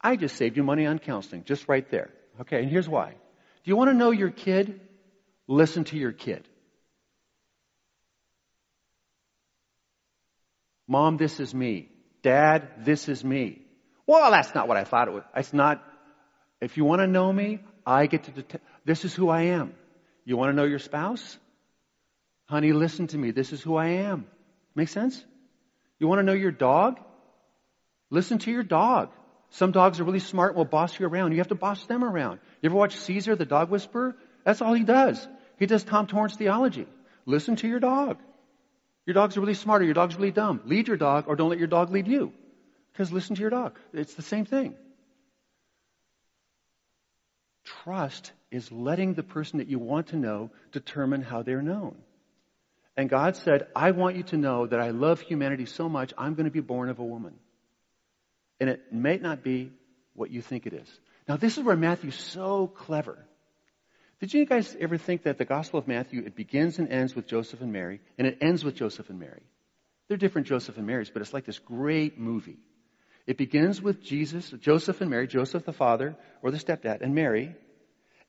I 0.00 0.16
just 0.16 0.34
saved 0.34 0.56
you 0.56 0.64
money 0.64 0.86
on 0.86 0.98
counseling, 0.98 1.44
just 1.44 1.68
right 1.68 1.88
there. 1.88 2.10
Okay, 2.40 2.60
and 2.62 2.70
here's 2.70 2.88
why. 2.88 3.10
Do 3.10 3.70
you 3.70 3.76
want 3.76 3.90
to 3.90 3.96
know 3.96 4.10
your 4.10 4.30
kid? 4.30 4.80
Listen 5.46 5.84
to 5.84 5.96
your 5.96 6.12
kid. 6.12 6.46
Mom, 10.86 11.16
this 11.16 11.40
is 11.40 11.54
me. 11.54 11.88
Dad, 12.22 12.68
this 12.84 13.08
is 13.08 13.24
me. 13.24 13.62
Well, 14.06 14.30
that's 14.30 14.54
not 14.54 14.68
what 14.68 14.76
I 14.76 14.84
thought 14.84 15.08
it 15.08 15.14
was. 15.14 15.22
It's 15.36 15.52
not. 15.52 15.84
If 16.60 16.76
you 16.76 16.84
want 16.84 17.00
to 17.00 17.06
know 17.06 17.32
me, 17.32 17.60
I 17.86 18.06
get 18.06 18.24
to 18.24 18.30
detect. 18.30 18.64
This 18.84 19.04
is 19.04 19.14
who 19.14 19.28
I 19.28 19.42
am. 19.42 19.74
You 20.24 20.36
want 20.36 20.50
to 20.50 20.56
know 20.56 20.64
your 20.64 20.78
spouse? 20.78 21.38
Honey, 22.46 22.72
listen 22.72 23.06
to 23.08 23.18
me. 23.18 23.30
This 23.30 23.52
is 23.52 23.60
who 23.60 23.76
I 23.76 23.88
am. 24.08 24.26
Make 24.74 24.88
sense? 24.88 25.22
You 25.98 26.08
want 26.08 26.20
to 26.20 26.22
know 26.22 26.32
your 26.32 26.52
dog? 26.52 26.98
Listen 28.10 28.38
to 28.38 28.50
your 28.50 28.62
dog. 28.62 29.10
Some 29.50 29.72
dogs 29.72 29.98
are 29.98 30.04
really 30.04 30.18
smart 30.18 30.50
and 30.50 30.58
will 30.58 30.64
boss 30.64 30.98
you 30.98 31.06
around. 31.06 31.32
You 31.32 31.38
have 31.38 31.48
to 31.48 31.54
boss 31.54 31.84
them 31.86 32.04
around. 32.04 32.40
You 32.60 32.68
ever 32.68 32.76
watch 32.76 32.96
Cesar, 32.96 33.34
the 33.34 33.46
dog 33.46 33.70
whisperer? 33.70 34.14
That's 34.44 34.60
all 34.60 34.74
he 34.74 34.84
does. 34.84 35.26
He 35.58 35.66
does 35.66 35.84
Tom 35.84 36.06
Torrance 36.06 36.36
theology. 36.36 36.86
Listen 37.24 37.56
to 37.56 37.68
your 37.68 37.80
dog. 37.80 38.18
Your 39.06 39.14
dog's 39.14 39.36
are 39.36 39.40
really 39.40 39.54
smart 39.54 39.80
or 39.82 39.86
your 39.86 39.94
dog's 39.94 40.16
really 40.16 40.30
dumb. 40.30 40.60
Lead 40.66 40.88
your 40.88 40.98
dog 40.98 41.24
or 41.28 41.36
don't 41.36 41.48
let 41.48 41.58
your 41.58 41.68
dog 41.68 41.90
lead 41.90 42.06
you. 42.06 42.32
Because 42.92 43.10
listen 43.10 43.36
to 43.36 43.40
your 43.40 43.50
dog. 43.50 43.78
It's 43.92 44.14
the 44.14 44.22
same 44.22 44.44
thing. 44.44 44.74
Trust 47.64 48.32
is 48.50 48.70
letting 48.70 49.14
the 49.14 49.22
person 49.22 49.58
that 49.58 49.68
you 49.68 49.78
want 49.78 50.08
to 50.08 50.16
know 50.16 50.50
determine 50.72 51.22
how 51.22 51.42
they're 51.42 51.62
known. 51.62 51.96
And 52.96 53.08
God 53.08 53.36
said, 53.36 53.68
I 53.76 53.92
want 53.92 54.16
you 54.16 54.24
to 54.24 54.36
know 54.36 54.66
that 54.66 54.80
I 54.80 54.90
love 54.90 55.20
humanity 55.20 55.66
so 55.66 55.88
much, 55.88 56.12
I'm 56.18 56.34
going 56.34 56.46
to 56.46 56.50
be 56.50 56.60
born 56.60 56.88
of 56.88 56.98
a 56.98 57.04
woman. 57.04 57.34
And 58.60 58.68
it 58.70 58.92
may 58.92 59.18
not 59.18 59.42
be 59.42 59.72
what 60.14 60.30
you 60.30 60.42
think 60.42 60.66
it 60.66 60.72
is. 60.72 60.88
Now, 61.28 61.36
this 61.36 61.58
is 61.58 61.64
where 61.64 61.76
Matthew's 61.76 62.18
so 62.18 62.66
clever. 62.66 63.24
Did 64.20 64.34
you 64.34 64.44
guys 64.46 64.76
ever 64.80 64.96
think 64.96 65.24
that 65.24 65.38
the 65.38 65.44
Gospel 65.44 65.78
of 65.78 65.86
Matthew, 65.86 66.22
it 66.24 66.34
begins 66.34 66.78
and 66.78 66.88
ends 66.88 67.14
with 67.14 67.26
Joseph 67.26 67.60
and 67.60 67.72
Mary, 67.72 68.00
and 68.18 68.26
it 68.26 68.38
ends 68.40 68.64
with 68.64 68.74
Joseph 68.74 69.10
and 69.10 69.20
Mary? 69.20 69.42
They're 70.08 70.16
different 70.16 70.46
Joseph 70.46 70.76
and 70.76 70.86
Marys, 70.86 71.10
but 71.10 71.22
it's 71.22 71.32
like 71.32 71.44
this 71.44 71.58
great 71.58 72.18
movie. 72.18 72.58
It 73.26 73.36
begins 73.36 73.80
with 73.80 74.02
Jesus, 74.02 74.50
Joseph 74.58 75.00
and 75.02 75.10
Mary, 75.10 75.26
Joseph 75.28 75.64
the 75.64 75.72
father, 75.72 76.16
or 76.42 76.50
the 76.50 76.58
stepdad, 76.58 77.02
and 77.02 77.14
Mary. 77.14 77.54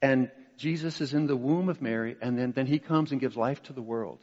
And 0.02 0.30
Jesus 0.58 1.00
is 1.00 1.14
in 1.14 1.26
the 1.26 1.38
womb 1.38 1.70
of 1.70 1.82
Mary, 1.82 2.18
and 2.22 2.38
then, 2.38 2.52
then 2.52 2.68
he 2.68 2.80
comes 2.80 3.12
and 3.12 3.22
gives 3.22 3.38
life 3.38 3.64
to 3.64 3.74
the 3.74 3.82
world. 3.82 4.20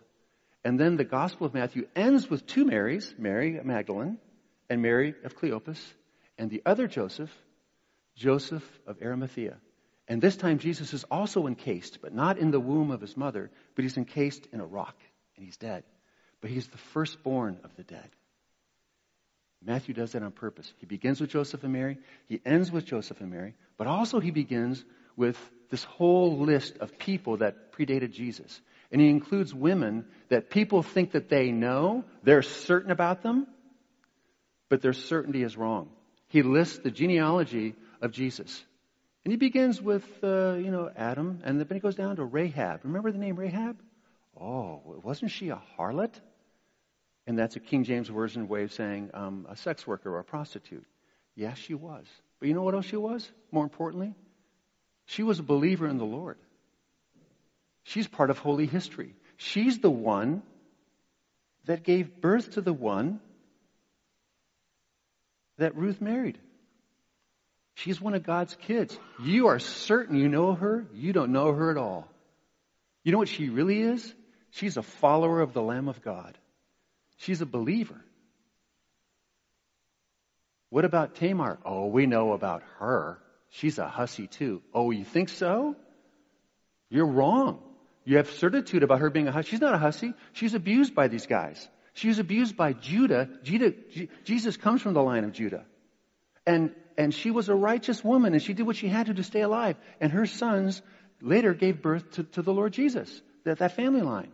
And 0.64 0.78
then 0.78 0.96
the 0.96 1.04
Gospel 1.04 1.46
of 1.46 1.54
Matthew 1.54 1.86
ends 1.96 2.28
with 2.28 2.46
two 2.46 2.66
Marys, 2.66 3.14
Mary 3.18 3.58
Magdalene 3.64 4.18
and 4.68 4.82
Mary 4.82 5.14
of 5.24 5.36
Cleopas, 5.36 5.80
and 6.38 6.50
the 6.50 6.62
other 6.66 6.86
Joseph, 6.86 7.30
Joseph 8.14 8.64
of 8.86 9.00
Arimathea. 9.02 9.56
And 10.08 10.22
this 10.22 10.36
time 10.36 10.58
Jesus 10.58 10.92
is 10.94 11.04
also 11.04 11.46
encased, 11.46 11.98
but 12.00 12.14
not 12.14 12.38
in 12.38 12.50
the 12.50 12.60
womb 12.60 12.90
of 12.90 13.00
his 13.00 13.16
mother, 13.16 13.50
but 13.74 13.82
he's 13.82 13.96
encased 13.96 14.46
in 14.52 14.60
a 14.60 14.66
rock, 14.66 14.96
and 15.36 15.44
he's 15.44 15.56
dead. 15.56 15.84
But 16.40 16.50
he's 16.50 16.68
the 16.68 16.78
firstborn 16.78 17.58
of 17.64 17.74
the 17.76 17.82
dead. 17.82 18.08
Matthew 19.64 19.94
does 19.94 20.12
that 20.12 20.22
on 20.22 20.30
purpose. 20.30 20.72
He 20.78 20.86
begins 20.86 21.20
with 21.20 21.30
Joseph 21.30 21.64
and 21.64 21.72
Mary, 21.72 21.98
he 22.28 22.40
ends 22.44 22.70
with 22.70 22.84
Joseph 22.84 23.20
and 23.20 23.30
Mary, 23.30 23.54
but 23.76 23.86
also 23.86 24.20
he 24.20 24.30
begins 24.30 24.84
with 25.16 25.38
this 25.70 25.82
whole 25.82 26.38
list 26.38 26.78
of 26.78 26.98
people 26.98 27.38
that 27.38 27.72
predated 27.72 28.12
Jesus. 28.12 28.60
And 28.92 29.00
he 29.00 29.08
includes 29.08 29.52
women 29.52 30.04
that 30.28 30.50
people 30.50 30.82
think 30.82 31.12
that 31.12 31.28
they 31.28 31.50
know, 31.50 32.04
they're 32.22 32.42
certain 32.42 32.92
about 32.92 33.22
them, 33.22 33.48
but 34.68 34.82
their 34.82 34.92
certainty 34.92 35.42
is 35.42 35.56
wrong. 35.56 35.88
He 36.28 36.42
lists 36.42 36.78
the 36.78 36.90
genealogy 36.90 37.74
of 38.00 38.12
Jesus. 38.12 38.64
And 39.24 39.32
he 39.32 39.36
begins 39.36 39.80
with, 39.80 40.04
uh, 40.22 40.54
you 40.54 40.70
know, 40.70 40.90
Adam, 40.96 41.40
and 41.44 41.58
then 41.58 41.66
he 41.70 41.80
goes 41.80 41.96
down 41.96 42.16
to 42.16 42.24
Rahab. 42.24 42.80
Remember 42.84 43.10
the 43.10 43.18
name 43.18 43.36
Rahab? 43.36 43.76
Oh, 44.40 44.80
wasn't 45.02 45.30
she 45.30 45.48
a 45.48 45.60
harlot? 45.76 46.12
And 47.26 47.38
that's 47.38 47.56
a 47.56 47.60
King 47.60 47.84
James 47.84 48.08
Version 48.08 48.46
way 48.46 48.62
of 48.62 48.72
saying 48.72 49.10
um, 49.14 49.46
a 49.48 49.56
sex 49.56 49.86
worker 49.86 50.14
or 50.14 50.20
a 50.20 50.24
prostitute. 50.24 50.86
Yes, 51.34 51.58
she 51.58 51.74
was. 51.74 52.04
But 52.38 52.48
you 52.48 52.54
know 52.54 52.62
what 52.62 52.74
else 52.74 52.86
she 52.86 52.96
was? 52.96 53.28
More 53.50 53.64
importantly, 53.64 54.14
she 55.06 55.22
was 55.22 55.38
a 55.38 55.42
believer 55.42 55.88
in 55.88 55.98
the 55.98 56.04
Lord. 56.04 56.38
She's 57.82 58.06
part 58.06 58.30
of 58.30 58.38
holy 58.38 58.66
history. 58.66 59.14
She's 59.36 59.78
the 59.78 59.90
one 59.90 60.42
that 61.64 61.82
gave 61.82 62.20
birth 62.20 62.52
to 62.52 62.60
the 62.60 62.72
one 62.72 63.20
that 65.58 65.76
Ruth 65.76 66.00
married. 66.00 66.38
She's 67.74 68.00
one 68.00 68.14
of 68.14 68.22
God's 68.22 68.56
kids. 68.62 68.98
You 69.22 69.48
are 69.48 69.58
certain 69.58 70.16
you 70.16 70.28
know 70.28 70.54
her. 70.54 70.86
You 70.94 71.12
don't 71.12 71.32
know 71.32 71.52
her 71.52 71.70
at 71.70 71.76
all. 71.76 72.08
You 73.04 73.12
know 73.12 73.18
what 73.18 73.28
she 73.28 73.50
really 73.50 73.82
is? 73.82 74.14
She's 74.50 74.76
a 74.76 74.82
follower 74.82 75.40
of 75.40 75.52
the 75.52 75.62
Lamb 75.62 75.88
of 75.88 76.02
God. 76.02 76.38
She's 77.18 77.42
a 77.42 77.46
believer. 77.46 78.00
What 80.70 80.84
about 80.84 81.14
Tamar? 81.16 81.58
Oh, 81.64 81.86
we 81.86 82.06
know 82.06 82.32
about 82.32 82.62
her. 82.78 83.18
She's 83.50 83.78
a 83.78 83.86
hussy 83.86 84.26
too. 84.26 84.62
Oh, 84.74 84.90
you 84.90 85.04
think 85.04 85.28
so? 85.28 85.76
You're 86.88 87.06
wrong. 87.06 87.62
You 88.04 88.18
have 88.18 88.30
certitude 88.30 88.82
about 88.82 89.00
her 89.00 89.10
being 89.10 89.28
a 89.28 89.32
hussy. 89.32 89.50
She's 89.50 89.60
not 89.60 89.74
a 89.74 89.78
hussy. 89.78 90.14
She's 90.32 90.54
abused 90.54 90.94
by 90.94 91.08
these 91.08 91.26
guys. 91.26 91.68
She 91.96 92.08
was 92.08 92.18
abused 92.18 92.58
by 92.58 92.74
Judah. 92.74 93.26
Judah. 93.42 93.72
Jesus 94.24 94.58
comes 94.58 94.82
from 94.82 94.92
the 94.92 95.02
line 95.02 95.24
of 95.24 95.32
Judah. 95.32 95.64
And, 96.46 96.74
and 96.98 97.12
she 97.12 97.30
was 97.30 97.48
a 97.48 97.54
righteous 97.54 98.04
woman 98.04 98.34
and 98.34 98.42
she 98.42 98.52
did 98.52 98.66
what 98.66 98.76
she 98.76 98.86
had 98.86 99.06
to 99.06 99.14
to 99.14 99.22
stay 99.22 99.40
alive. 99.40 99.76
And 99.98 100.12
her 100.12 100.26
sons 100.26 100.82
later 101.22 101.54
gave 101.54 101.80
birth 101.80 102.10
to, 102.12 102.24
to 102.24 102.42
the 102.42 102.52
Lord 102.52 102.74
Jesus, 102.74 103.22
that, 103.44 103.60
that 103.60 103.76
family 103.76 104.02
line. 104.02 104.30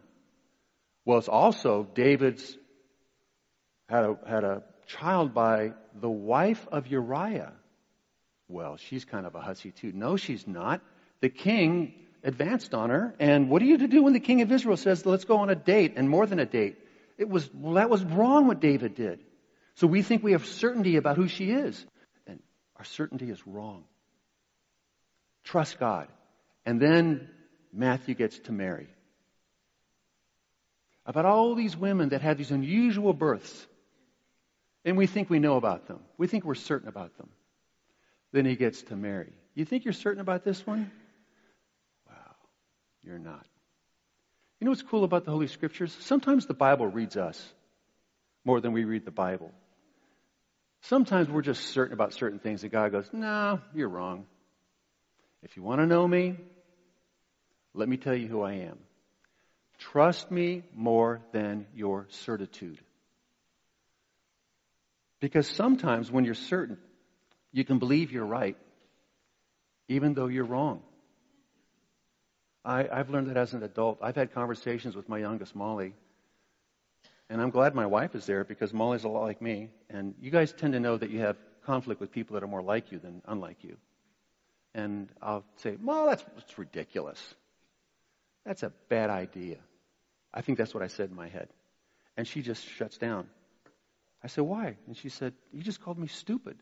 Well, 1.04 1.18
it's 1.18 1.28
also 1.28 1.86
David's 1.94 2.58
had 3.88 4.06
a, 4.06 4.18
had 4.26 4.42
a 4.42 4.64
child 4.88 5.32
by 5.32 5.74
the 5.94 6.10
wife 6.10 6.66
of 6.72 6.88
Uriah. 6.88 7.52
Well, 8.48 8.76
she's 8.76 9.04
kind 9.04 9.24
of 9.24 9.36
a 9.36 9.40
hussy 9.40 9.70
too. 9.70 9.92
No, 9.94 10.16
she's 10.16 10.48
not. 10.48 10.80
The 11.20 11.28
king 11.28 11.94
advanced 12.24 12.74
on 12.74 12.90
her. 12.90 13.14
And 13.20 13.48
what 13.48 13.62
are 13.62 13.66
you 13.66 13.78
to 13.78 13.86
do 13.86 14.02
when 14.02 14.14
the 14.14 14.20
king 14.20 14.42
of 14.42 14.50
Israel 14.50 14.76
says, 14.76 15.06
let's 15.06 15.24
go 15.24 15.38
on 15.38 15.48
a 15.48 15.54
date 15.54 15.94
and 15.94 16.10
more 16.10 16.26
than 16.26 16.40
a 16.40 16.46
date? 16.46 16.78
It 17.18 17.28
was, 17.28 17.48
well, 17.54 17.74
that 17.74 17.90
was 17.90 18.02
wrong 18.02 18.46
what 18.46 18.60
David 18.60 18.94
did. 18.94 19.20
So 19.74 19.86
we 19.86 20.02
think 20.02 20.22
we 20.22 20.32
have 20.32 20.46
certainty 20.46 20.96
about 20.96 21.16
who 21.16 21.28
she 21.28 21.50
is. 21.50 21.84
And 22.26 22.40
our 22.76 22.84
certainty 22.84 23.30
is 23.30 23.46
wrong. 23.46 23.84
Trust 25.44 25.78
God. 25.78 26.08
And 26.64 26.80
then 26.80 27.28
Matthew 27.72 28.14
gets 28.14 28.38
to 28.40 28.52
Mary. 28.52 28.88
About 31.04 31.24
all 31.24 31.54
these 31.54 31.76
women 31.76 32.10
that 32.10 32.20
had 32.20 32.38
these 32.38 32.50
unusual 32.50 33.12
births. 33.12 33.66
And 34.84 34.96
we 34.96 35.06
think 35.06 35.30
we 35.30 35.38
know 35.38 35.56
about 35.56 35.86
them. 35.86 36.00
We 36.18 36.26
think 36.26 36.44
we're 36.44 36.54
certain 36.54 36.88
about 36.88 37.16
them. 37.16 37.28
Then 38.32 38.46
he 38.46 38.56
gets 38.56 38.82
to 38.84 38.96
Mary. 38.96 39.32
You 39.54 39.64
think 39.64 39.84
you're 39.84 39.92
certain 39.92 40.20
about 40.20 40.44
this 40.44 40.66
one? 40.66 40.90
Wow, 42.08 42.34
you're 43.02 43.18
not. 43.18 43.46
You 44.62 44.66
know 44.66 44.70
what's 44.70 44.82
cool 44.82 45.02
about 45.02 45.24
the 45.24 45.32
Holy 45.32 45.48
Scriptures? 45.48 45.92
Sometimes 46.02 46.46
the 46.46 46.54
Bible 46.54 46.86
reads 46.86 47.16
us 47.16 47.52
more 48.44 48.60
than 48.60 48.70
we 48.70 48.84
read 48.84 49.04
the 49.04 49.10
Bible. 49.10 49.50
Sometimes 50.82 51.28
we're 51.28 51.42
just 51.42 51.70
certain 51.70 51.92
about 51.92 52.12
certain 52.12 52.38
things, 52.38 52.62
and 52.62 52.70
God 52.70 52.92
goes, 52.92 53.10
No, 53.12 53.60
you're 53.74 53.88
wrong. 53.88 54.24
If 55.42 55.56
you 55.56 55.64
want 55.64 55.80
to 55.80 55.86
know 55.86 56.06
me, 56.06 56.36
let 57.74 57.88
me 57.88 57.96
tell 57.96 58.14
you 58.14 58.28
who 58.28 58.42
I 58.42 58.52
am. 58.52 58.78
Trust 59.80 60.30
me 60.30 60.62
more 60.76 61.22
than 61.32 61.66
your 61.74 62.06
certitude. 62.10 62.78
Because 65.18 65.48
sometimes 65.48 66.08
when 66.08 66.24
you're 66.24 66.34
certain, 66.34 66.78
you 67.50 67.64
can 67.64 67.80
believe 67.80 68.12
you're 68.12 68.24
right, 68.24 68.56
even 69.88 70.14
though 70.14 70.28
you're 70.28 70.44
wrong. 70.44 70.84
I, 72.64 72.84
have 72.92 73.10
learned 73.10 73.28
that 73.28 73.36
as 73.36 73.54
an 73.54 73.62
adult. 73.62 73.98
I've 74.02 74.16
had 74.16 74.32
conversations 74.32 74.94
with 74.94 75.08
my 75.08 75.18
youngest, 75.18 75.54
Molly. 75.54 75.94
And 77.28 77.40
I'm 77.40 77.50
glad 77.50 77.74
my 77.74 77.86
wife 77.86 78.14
is 78.14 78.26
there 78.26 78.44
because 78.44 78.72
Molly's 78.72 79.04
a 79.04 79.08
lot 79.08 79.22
like 79.22 79.42
me. 79.42 79.70
And 79.90 80.14
you 80.20 80.30
guys 80.30 80.52
tend 80.52 80.74
to 80.74 80.80
know 80.80 80.96
that 80.96 81.10
you 81.10 81.20
have 81.20 81.36
conflict 81.64 82.00
with 82.00 82.12
people 82.12 82.34
that 82.34 82.42
are 82.42 82.48
more 82.48 82.62
like 82.62 82.92
you 82.92 82.98
than 82.98 83.22
unlike 83.26 83.64
you. 83.64 83.76
And 84.74 85.08
I'll 85.20 85.44
say, 85.56 85.76
well, 85.82 86.06
that's, 86.06 86.24
that's 86.36 86.58
ridiculous. 86.58 87.20
That's 88.44 88.62
a 88.62 88.72
bad 88.88 89.10
idea. 89.10 89.58
I 90.32 90.40
think 90.40 90.58
that's 90.58 90.74
what 90.74 90.82
I 90.82 90.86
said 90.86 91.10
in 91.10 91.16
my 91.16 91.28
head. 91.28 91.48
And 92.16 92.26
she 92.26 92.42
just 92.42 92.66
shuts 92.66 92.98
down. 92.98 93.28
I 94.22 94.28
said, 94.28 94.44
why? 94.44 94.76
And 94.86 94.96
she 94.96 95.08
said, 95.08 95.34
you 95.52 95.62
just 95.62 95.82
called 95.82 95.98
me 95.98 96.06
stupid. 96.06 96.56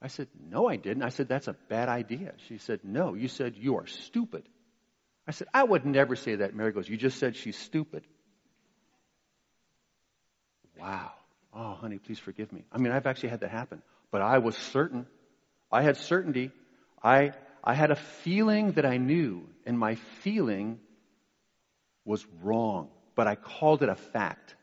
I 0.00 0.08
said, 0.08 0.28
no, 0.50 0.68
I 0.68 0.76
didn't. 0.76 1.02
I 1.02 1.08
said, 1.08 1.28
that's 1.28 1.48
a 1.48 1.56
bad 1.68 1.88
idea. 1.88 2.34
She 2.48 2.58
said, 2.58 2.80
no, 2.84 3.14
you 3.14 3.28
said 3.28 3.56
you 3.56 3.76
are 3.76 3.86
stupid. 3.86 4.44
I 5.26 5.32
said, 5.32 5.48
I 5.52 5.64
would 5.64 5.84
never 5.84 6.16
say 6.16 6.36
that. 6.36 6.54
Mary 6.54 6.72
goes, 6.72 6.88
You 6.88 6.96
just 6.96 7.18
said 7.18 7.36
she's 7.36 7.56
stupid. 7.56 8.04
Wow. 10.78 11.12
Oh, 11.52 11.74
honey, 11.74 11.98
please 11.98 12.18
forgive 12.18 12.52
me. 12.52 12.64
I 12.70 12.78
mean, 12.78 12.92
I've 12.92 13.06
actually 13.06 13.30
had 13.30 13.40
that 13.40 13.50
happen. 13.50 13.82
But 14.10 14.22
I 14.22 14.38
was 14.38 14.56
certain. 14.56 15.06
I 15.72 15.82
had 15.82 15.96
certainty. 15.96 16.52
I, 17.02 17.32
I 17.64 17.74
had 17.74 17.90
a 17.90 17.96
feeling 17.96 18.72
that 18.72 18.84
I 18.86 18.98
knew, 18.98 19.48
and 19.64 19.78
my 19.78 19.96
feeling 20.22 20.78
was 22.04 22.24
wrong, 22.42 22.88
but 23.14 23.26
I 23.26 23.34
called 23.34 23.82
it 23.82 23.88
a 23.88 23.96
fact. 23.96 24.54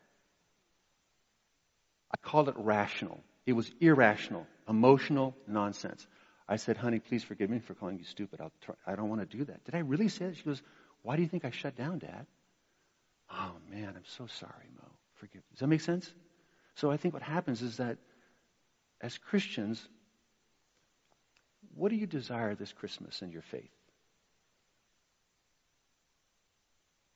I 2.11 2.17
called 2.17 2.47
it 2.47 2.55
rational. 2.57 3.21
It 3.45 3.53
was 3.53 3.69
irrational, 3.81 4.47
emotional 4.69 5.35
nonsense. 5.47 6.07
I 6.47 6.57
said, 6.57 6.77
honey, 6.77 6.99
please 6.99 7.23
forgive 7.23 7.49
me 7.49 7.59
for 7.59 7.73
calling 7.73 7.97
you 7.97 8.03
stupid. 8.03 8.41
I'll 8.41 8.51
try, 8.61 8.75
I 8.85 8.95
don't 8.95 9.09
want 9.09 9.21
to 9.21 9.37
do 9.37 9.45
that. 9.45 9.63
Did 9.63 9.75
I 9.75 9.79
really 9.79 10.09
say 10.09 10.25
that? 10.25 10.37
She 10.37 10.43
goes, 10.43 10.61
why 11.01 11.15
do 11.15 11.21
you 11.21 11.27
think 11.27 11.45
I 11.45 11.51
shut 11.51 11.75
down, 11.75 11.99
Dad? 11.99 12.25
Oh, 13.31 13.53
man, 13.69 13.93
I'm 13.95 14.05
so 14.05 14.27
sorry, 14.27 14.69
Mo. 14.75 14.89
Forgive 15.15 15.35
me. 15.35 15.43
Does 15.51 15.59
that 15.59 15.67
make 15.67 15.81
sense? 15.81 16.11
So 16.75 16.91
I 16.91 16.97
think 16.97 17.13
what 17.13 17.23
happens 17.23 17.61
is 17.61 17.77
that 17.77 17.97
as 18.99 19.17
Christians, 19.17 19.87
what 21.75 21.89
do 21.89 21.95
you 21.95 22.07
desire 22.07 22.55
this 22.55 22.73
Christmas 22.73 23.21
in 23.21 23.31
your 23.31 23.41
faith? 23.41 23.69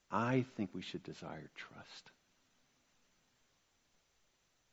I 0.09 0.45
think 0.55 0.69
we 0.73 0.81
should 0.81 1.03
desire 1.03 1.49
trust. 1.55 2.11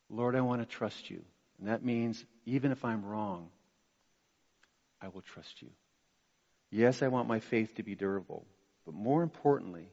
Lord, 0.08 0.36
I 0.36 0.42
want 0.42 0.62
to 0.62 0.66
trust 0.66 1.10
you. 1.10 1.24
And 1.58 1.68
that 1.68 1.84
means 1.84 2.24
even 2.46 2.72
if 2.72 2.84
I'm 2.84 3.04
wrong, 3.04 3.48
I 5.04 5.08
will 5.08 5.20
trust 5.20 5.60
you. 5.60 5.68
Yes, 6.70 7.02
I 7.02 7.08
want 7.08 7.28
my 7.28 7.40
faith 7.40 7.74
to 7.76 7.82
be 7.82 7.94
durable, 7.94 8.46
but 8.86 8.94
more 8.94 9.22
importantly, 9.22 9.88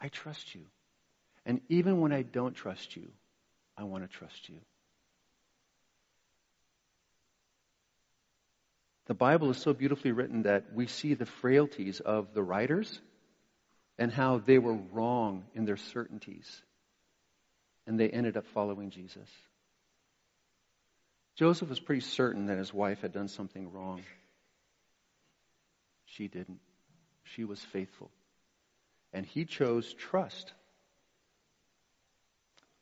I 0.00 0.08
trust 0.08 0.54
you. 0.54 0.62
And 1.46 1.60
even 1.68 2.00
when 2.00 2.12
I 2.12 2.22
don't 2.22 2.54
trust 2.54 2.96
you, 2.96 3.08
I 3.76 3.84
want 3.84 4.02
to 4.02 4.08
trust 4.08 4.48
you. 4.48 4.58
The 9.06 9.14
Bible 9.14 9.50
is 9.50 9.58
so 9.58 9.72
beautifully 9.72 10.12
written 10.12 10.42
that 10.42 10.74
we 10.74 10.86
see 10.86 11.14
the 11.14 11.24
frailties 11.24 12.00
of 12.00 12.34
the 12.34 12.42
writers 12.42 13.00
and 13.96 14.12
how 14.12 14.38
they 14.38 14.58
were 14.58 14.78
wrong 14.92 15.44
in 15.54 15.64
their 15.64 15.78
certainties. 15.78 16.62
And 17.86 17.98
they 17.98 18.10
ended 18.10 18.36
up 18.36 18.44
following 18.52 18.90
Jesus. 18.90 19.28
Joseph 21.38 21.68
was 21.68 21.78
pretty 21.78 22.00
certain 22.00 22.46
that 22.46 22.58
his 22.58 22.74
wife 22.74 23.00
had 23.02 23.12
done 23.12 23.28
something 23.28 23.70
wrong. 23.70 24.02
She 26.04 26.26
didn't. 26.26 26.58
She 27.22 27.44
was 27.44 27.60
faithful. 27.60 28.10
And 29.12 29.24
he 29.24 29.44
chose 29.44 29.94
trust 29.94 30.52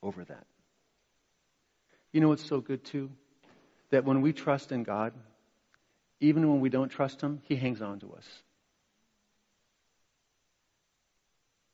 over 0.02 0.24
that. 0.24 0.46
You 2.12 2.22
know 2.22 2.28
what's 2.28 2.46
so 2.46 2.62
good 2.62 2.82
too? 2.82 3.10
That 3.90 4.06
when 4.06 4.22
we 4.22 4.32
trust 4.32 4.72
in 4.72 4.84
God, 4.84 5.12
even 6.20 6.50
when 6.50 6.60
we 6.60 6.70
don't 6.70 6.88
trust 6.88 7.20
Him, 7.20 7.42
He 7.44 7.56
hangs 7.56 7.82
on 7.82 8.00
to 8.00 8.14
us. 8.14 8.26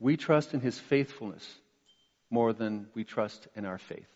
We 0.01 0.17
trust 0.17 0.53
in 0.53 0.61
His 0.61 0.81
faithfulness 0.81 1.47
more 2.29 2.53
than 2.53 2.89
we 2.93 3.05
trust 3.05 3.47
in 3.55 3.65
our 3.67 3.79
faith. 3.79 4.09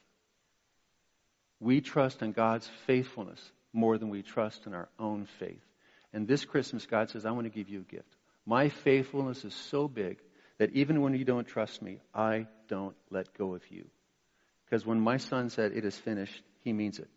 We 1.61 1.81
trust 1.81 2.23
in 2.23 2.33
God's 2.33 2.69
faithfulness 2.87 3.41
more 3.73 3.99
than 3.99 4.09
we 4.09 4.23
trust 4.23 4.67
in 4.67 4.75
our 4.75 4.89
own 4.99 5.27
faith. 5.39 5.63
And 6.13 6.27
this 6.27 6.45
Christmas, 6.45 6.87
God 6.87 7.11
says, 7.11 7.27
I 7.27 7.31
want 7.31 7.45
to 7.45 7.51
give 7.51 7.69
you 7.69 7.81
a 7.81 7.93
gift. 7.93 8.15
My 8.45 8.69
faithfulness 8.69 9.45
is 9.45 9.55
so 9.55 9.89
big 9.89 10.19
that 10.59 10.73
even 10.73 11.03
when 11.03 11.15
you 11.15 11.25
don't 11.25 11.47
trust 11.47 11.83
me, 11.83 12.01
I 12.15 12.47
don't 12.69 12.97
let 13.11 13.37
go 13.37 13.55
of 13.55 13.63
you. 13.71 13.87
Because 14.65 14.87
when 14.87 15.01
my 15.01 15.19
son 15.19 15.51
said, 15.51 15.73
It 15.73 15.85
is 15.85 15.97
finished, 15.97 16.43
he 16.63 16.73
means 16.73 16.99
it. 16.99 17.09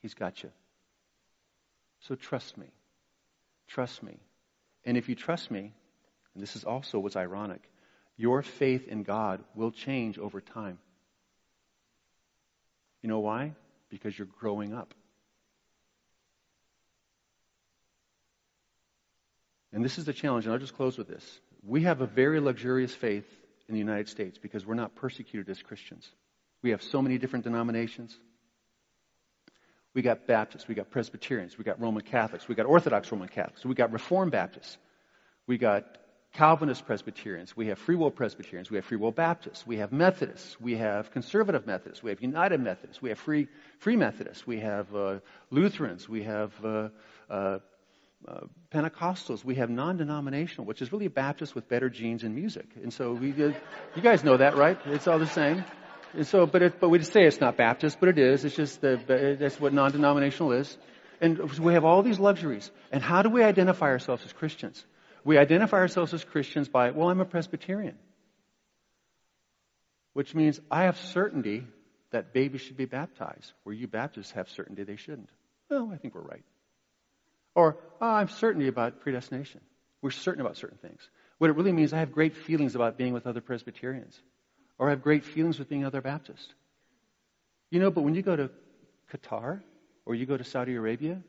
He's 0.00 0.14
got 0.14 0.42
you. 0.42 0.50
So 2.00 2.14
trust 2.14 2.56
me. 2.56 2.66
Trust 3.68 4.02
me. 4.02 4.18
And 4.84 4.96
if 4.96 5.08
you 5.08 5.14
trust 5.14 5.50
me, 5.50 5.72
and 6.34 6.42
this 6.42 6.56
is 6.56 6.64
also 6.64 6.98
what's 6.98 7.16
ironic, 7.16 7.62
your 8.16 8.42
faith 8.42 8.88
in 8.88 9.02
God 9.02 9.42
will 9.54 9.70
change 9.70 10.18
over 10.18 10.40
time. 10.40 10.78
You 13.02 13.08
know 13.08 13.20
why? 13.20 13.54
Because 13.88 14.16
you're 14.18 14.28
growing 14.40 14.74
up. 14.74 14.94
And 19.72 19.84
this 19.84 19.98
is 19.98 20.04
the 20.04 20.12
challenge, 20.12 20.46
and 20.46 20.52
I'll 20.52 20.58
just 20.58 20.76
close 20.76 20.98
with 20.98 21.08
this. 21.08 21.40
We 21.62 21.82
have 21.82 22.00
a 22.00 22.06
very 22.06 22.40
luxurious 22.40 22.94
faith 22.94 23.26
in 23.68 23.74
the 23.74 23.78
United 23.78 24.08
States 24.08 24.38
because 24.38 24.66
we're 24.66 24.74
not 24.74 24.96
persecuted 24.96 25.48
as 25.48 25.62
Christians. 25.62 26.08
We 26.62 26.70
have 26.70 26.82
so 26.82 27.00
many 27.00 27.18
different 27.18 27.44
denominations. 27.44 28.18
We 29.94 30.02
got 30.02 30.26
Baptists, 30.26 30.68
we 30.68 30.74
got 30.74 30.90
Presbyterians, 30.90 31.58
we 31.58 31.64
got 31.64 31.80
Roman 31.80 32.02
Catholics, 32.02 32.48
we 32.48 32.54
got 32.54 32.66
Orthodox 32.66 33.10
Roman 33.10 33.28
Catholics, 33.28 33.64
we 33.64 33.74
got 33.74 33.92
Reformed 33.92 34.30
Baptists, 34.30 34.78
we 35.46 35.58
got 35.58 35.84
Calvinist 36.32 36.86
Presbyterians, 36.86 37.56
we 37.56 37.66
have 37.68 37.78
Free 37.78 37.96
Will 37.96 38.10
Presbyterians, 38.10 38.70
we 38.70 38.76
have 38.76 38.84
Free 38.84 38.96
Will 38.96 39.10
Baptists, 39.10 39.66
we 39.66 39.78
have 39.78 39.90
Methodists, 39.90 40.60
we 40.60 40.76
have 40.76 41.10
Conservative 41.10 41.66
Methodists, 41.66 42.04
we 42.04 42.10
have 42.10 42.22
United 42.22 42.60
Methodists, 42.60 43.02
we 43.02 43.08
have 43.08 43.18
Free, 43.18 43.48
free 43.78 43.96
Methodists, 43.96 44.46
we 44.46 44.60
have 44.60 44.94
uh, 44.94 45.18
Lutherans, 45.50 46.08
we 46.08 46.22
have 46.22 46.52
uh, 46.64 46.88
uh, 47.28 47.58
uh 48.28 48.40
Pentecostals, 48.72 49.44
we 49.44 49.56
have 49.56 49.70
non-denominational, 49.70 50.66
which 50.66 50.80
is 50.80 50.92
really 50.92 51.08
Baptists 51.08 51.52
with 51.52 51.68
better 51.68 51.90
genes 51.90 52.22
and 52.22 52.32
music. 52.36 52.66
And 52.80 52.92
so 52.92 53.12
we, 53.12 53.32
you 53.32 53.54
guys 54.00 54.22
know 54.22 54.36
that, 54.36 54.56
right? 54.56 54.78
It's 54.86 55.08
all 55.08 55.18
the 55.18 55.26
same. 55.26 55.64
And 56.14 56.26
so, 56.26 56.46
but 56.46 56.62
it, 56.62 56.80
but 56.80 56.90
we 56.90 57.02
say 57.02 57.24
it's 57.24 57.40
not 57.40 57.56
Baptist, 57.56 57.98
but 57.98 58.08
it 58.08 58.18
is. 58.18 58.44
It's 58.44 58.54
just 58.54 58.80
the, 58.80 59.36
that's 59.38 59.58
what 59.58 59.72
non-denominational 59.72 60.52
is. 60.52 60.78
And 61.20 61.38
we 61.58 61.74
have 61.74 61.84
all 61.84 62.02
these 62.02 62.20
luxuries. 62.20 62.70
And 62.92 63.02
how 63.02 63.22
do 63.22 63.30
we 63.30 63.42
identify 63.42 63.86
ourselves 63.86 64.24
as 64.24 64.32
Christians? 64.32 64.84
We 65.24 65.38
identify 65.38 65.78
ourselves 65.78 66.14
as 66.14 66.24
Christians 66.24 66.68
by, 66.68 66.90
well, 66.90 67.10
I'm 67.10 67.20
a 67.20 67.24
Presbyterian. 67.24 67.96
Which 70.12 70.34
means 70.34 70.60
I 70.70 70.84
have 70.84 70.98
certainty 70.98 71.66
that 72.10 72.32
babies 72.32 72.62
should 72.62 72.76
be 72.76 72.86
baptized, 72.86 73.52
where 73.62 73.74
you 73.74 73.86
Baptists 73.86 74.32
have 74.32 74.48
certainty 74.48 74.82
they 74.82 74.96
shouldn't. 74.96 75.30
Well, 75.68 75.90
I 75.92 75.96
think 75.96 76.14
we're 76.14 76.22
right. 76.22 76.44
Or, 77.54 77.76
oh, 78.00 78.06
I'm 78.06 78.28
certainty 78.28 78.68
about 78.68 79.00
predestination. 79.00 79.60
We're 80.02 80.10
certain 80.10 80.40
about 80.40 80.56
certain 80.56 80.78
things. 80.78 81.00
What 81.38 81.50
it 81.50 81.56
really 81.56 81.72
means, 81.72 81.92
I 81.92 81.98
have 81.98 82.12
great 82.12 82.36
feelings 82.36 82.74
about 82.74 82.98
being 82.98 83.12
with 83.12 83.26
other 83.26 83.40
Presbyterians. 83.40 84.18
Or 84.78 84.88
I 84.88 84.90
have 84.90 85.02
great 85.02 85.24
feelings 85.24 85.58
with 85.58 85.68
being 85.68 85.84
other 85.84 86.00
Baptists. 86.00 86.48
You 87.70 87.80
know, 87.80 87.90
but 87.90 88.02
when 88.02 88.14
you 88.14 88.22
go 88.22 88.34
to 88.34 88.50
Qatar, 89.12 89.60
or 90.06 90.14
you 90.14 90.26
go 90.26 90.36
to 90.36 90.44
Saudi 90.44 90.74
Arabia, 90.74 91.22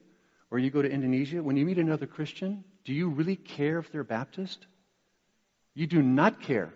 or 0.50 0.58
you 0.58 0.72
go 0.72 0.82
to 0.82 0.90
Indonesia, 0.90 1.44
when 1.44 1.56
you 1.56 1.66
meet 1.66 1.78
another 1.78 2.08
Christian, 2.08 2.64
do 2.86 2.94
you 2.94 3.10
really 3.10 3.36
care 3.36 3.80
if 3.80 3.92
they're 3.92 4.04
Baptist? 4.04 4.66
You 5.74 5.88
do 5.88 6.02
not 6.02 6.42
care 6.42 6.74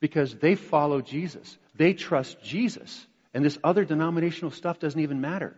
because 0.00 0.34
they 0.34 0.54
follow 0.54 1.00
Jesus. 1.00 1.56
They 1.74 1.92
trust 1.94 2.42
Jesus. 2.42 3.06
And 3.34 3.44
this 3.44 3.58
other 3.62 3.84
denominational 3.84 4.50
stuff 4.50 4.78
doesn't 4.78 5.00
even 5.00 5.20
matter. 5.20 5.56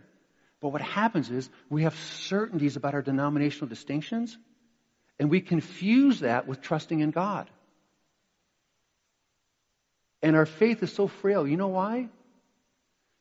But 0.60 0.68
what 0.68 0.82
happens 0.82 1.30
is 1.30 1.48
we 1.68 1.82
have 1.82 1.96
certainties 1.96 2.76
about 2.76 2.94
our 2.94 3.02
denominational 3.02 3.68
distinctions, 3.68 4.36
and 5.18 5.30
we 5.30 5.40
confuse 5.40 6.20
that 6.20 6.46
with 6.46 6.60
trusting 6.62 7.00
in 7.00 7.10
God. 7.10 7.50
And 10.22 10.36
our 10.36 10.46
faith 10.46 10.82
is 10.82 10.92
so 10.92 11.06
frail. 11.06 11.46
You 11.46 11.56
know 11.56 11.68
why? 11.68 12.08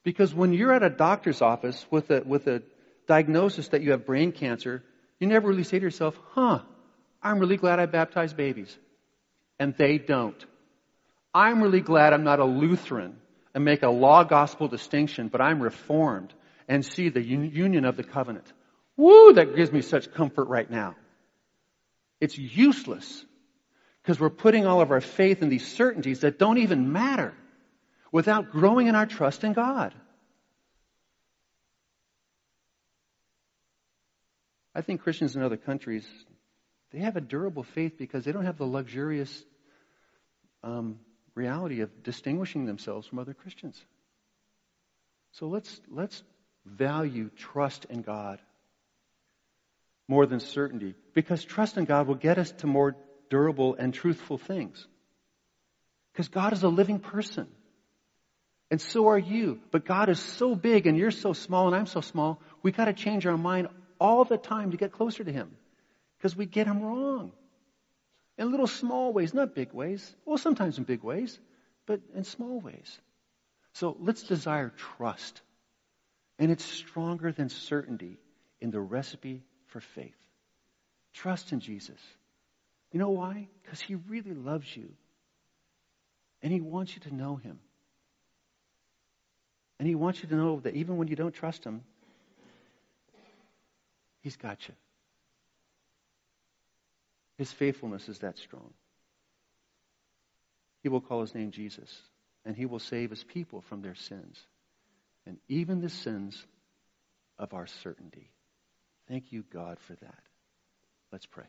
Because 0.04 0.34
when 0.34 0.54
you're 0.54 0.74
at 0.74 0.84
a 0.84 0.89
doctor's 0.89 1.41
office 1.41 1.86
with 1.89 2.10
a, 2.12 2.22
with 2.22 2.48
a 2.48 2.63
diagnosis 3.08 3.69
that 3.69 3.82
you 3.82 3.91
have 3.91 4.06
brain 4.06 4.32
cancer, 4.32 4.84
you 5.24 5.30
never 5.30 5.48
really 5.48 5.64
say 5.64 5.80
to 5.80 5.84
yourself, 5.84 6.20
huh, 6.32 6.60
I'm 7.22 7.40
really 7.40 7.56
glad 7.56 7.80
I 7.80 7.86
baptized 7.86 8.36
babies. 8.36 8.78
And 9.58 9.74
they 9.78 9.98
don't. 9.98 10.46
I'm 11.34 11.64
really 11.64 11.80
glad 11.80 12.12
I'm 12.12 12.26
not 12.26 12.40
a 12.40 12.46
Lutheran 12.46 13.16
and 13.56 13.64
make 13.64 13.84
a 13.84 13.90
law 13.90 14.26
gospel 14.26 14.68
distinction, 14.68 15.30
but 15.30 15.40
I'm 15.40 15.64
reformed 15.64 16.34
and 16.68 16.86
see 16.86 17.08
the 17.08 17.22
union 17.24 17.86
of 17.86 17.96
the 17.96 18.04
covenant. 18.04 18.52
Woo, 18.98 19.32
that 19.34 19.56
gives 19.56 19.72
me 19.72 19.82
such 19.82 20.14
comfort 20.14 20.50
right 20.50 20.70
now. 20.70 20.96
It's 22.20 22.38
useless 22.38 23.24
because 24.02 24.20
we're 24.20 24.30
putting 24.30 24.68
all 24.68 24.82
of 24.82 24.92
our 24.92 25.00
faith 25.00 25.42
in 25.42 25.48
these 25.48 25.66
certainties 25.66 26.20
that 26.20 26.38
don't 26.38 26.58
even 26.58 26.92
matter 26.92 27.34
without 28.12 28.52
growing 28.52 28.88
in 28.88 28.96
our 28.96 29.06
trust 29.06 29.46
in 29.46 29.54
God. 29.54 29.94
I 34.76 34.82
think 34.82 35.02
Christians 35.02 35.36
in 35.36 35.44
other 35.44 35.58
countries, 35.58 36.08
they 36.92 37.00
have 37.00 37.16
a 37.16 37.22
durable 37.22 37.64
faith 37.64 37.98
because 37.98 38.26
they 38.26 38.32
don't 38.32 38.46
have 38.46 38.58
the 38.58 38.66
luxurious 38.66 39.44
um, 40.64 41.00
reality 41.36 41.82
of 41.82 42.04
distinguishing 42.04 42.66
themselves 42.66 43.08
from 43.08 43.20
other 43.20 43.34
Christians. 43.34 43.80
So 45.34 45.48
let's, 45.48 45.82
let's 45.90 46.24
value 46.66 47.30
trust 47.36 47.86
in 47.86 48.02
God 48.02 48.40
more 50.08 50.26
than 50.26 50.40
certainty 50.40 50.96
because 51.14 51.44
trust 51.44 51.78
in 51.78 51.86
God 51.86 52.08
will 52.08 52.16
get 52.16 52.38
us 52.38 52.52
to 52.60 52.68
more 52.68 52.96
durable 53.30 53.76
and 53.76 53.94
truthful 53.94 54.38
things. 54.38 54.88
Because 56.12 56.28
God 56.28 56.54
is 56.54 56.64
a 56.64 56.68
living 56.68 57.00
person. 57.00 57.48
And 58.70 58.80
so 58.80 59.08
are 59.10 59.18
you. 59.18 59.60
But 59.72 59.86
God 59.86 60.10
is 60.10 60.20
so 60.20 60.56
big 60.56 60.88
and 60.88 60.98
you're 60.98 61.12
so 61.12 61.34
small 61.34 61.68
and 61.68 61.76
I'm 61.76 61.88
so 61.88 62.02
small, 62.02 62.40
we 62.62 62.72
got 62.72 62.86
to 62.86 62.94
change 62.94 63.26
our 63.26 63.38
mind 63.38 63.70
all 63.99 64.25
the 64.25 64.38
time 64.38 64.71
to 64.71 64.77
get 64.77 64.91
closer 64.91 65.23
to 65.23 65.32
Him. 65.32 65.51
Because 66.17 66.36
we 66.36 66.45
get 66.45 66.67
Him 66.67 66.82
wrong. 66.82 67.32
In 68.38 68.51
little 68.51 68.67
small 68.67 69.13
ways, 69.13 69.34
not 69.34 69.53
big 69.53 69.73
ways. 69.73 70.15
Well, 70.25 70.38
sometimes 70.38 70.77
in 70.77 70.84
big 70.86 71.03
ways, 71.03 71.38
but 71.86 72.01
in 72.15 72.23
small 72.23 72.60
ways. 72.60 72.99
So 73.73 73.95
let's 73.99 74.23
desire 74.23 74.71
trust. 74.97 75.41
And 76.39 76.51
it's 76.51 76.63
stronger 76.63 77.32
than 77.32 77.49
certainty 77.49 78.17
in 78.60 78.71
the 78.71 78.79
recipe 78.79 79.43
for 79.67 79.82
faith. 79.82 80.15
Trust 81.13 81.51
in 81.51 81.60
Jesus. 81.60 81.99
You 82.91 82.99
know 82.99 83.12
why? 83.12 83.47
Because 83.62 83.79
He 83.79 83.95
really 83.95 84.34
loves 84.34 84.75
you. 84.75 84.89
And 86.41 86.51
He 86.51 86.62
wants 86.62 86.95
you 86.95 87.01
to 87.01 87.15
know 87.15 87.36
Him. 87.36 87.60
And 89.79 89.88
He 89.88 89.95
wants 89.95 90.23
you 90.23 90.29
to 90.29 90.36
know 90.36 90.60
that 90.62 90.75
even 90.75 90.97
when 90.97 91.08
you 91.08 91.15
don't 91.15 91.34
trust 91.34 91.63
Him, 91.63 91.84
He's 94.24 94.38
got 94.38 94.68
you. 94.68 94.74
His 97.38 97.52
faithfulness 97.52 98.08
is 98.08 98.20
that 98.20 98.38
strong. 98.38 98.74
He 100.82 100.90
will 100.90 101.02
call 101.02 101.22
his 101.22 101.36
name 101.36 101.52
Jesus, 101.52 101.94
and 102.46 102.56
he 102.56 102.66
will 102.66 102.80
save 102.80 103.10
his 103.10 103.24
people 103.24 103.62
from 103.62 103.82
their 103.82 103.96
sins, 103.96 104.40
and 105.26 105.38
even 105.50 105.82
the 105.82 105.90
sins 105.90 106.42
of 107.38 107.54
our 107.54 107.68
certainty. 107.68 108.32
Thank 109.10 109.32
you, 109.32 109.44
God, 109.52 109.78
for 109.80 109.94
that. 109.96 110.24
Let's 111.12 111.26
pray. 111.26 111.46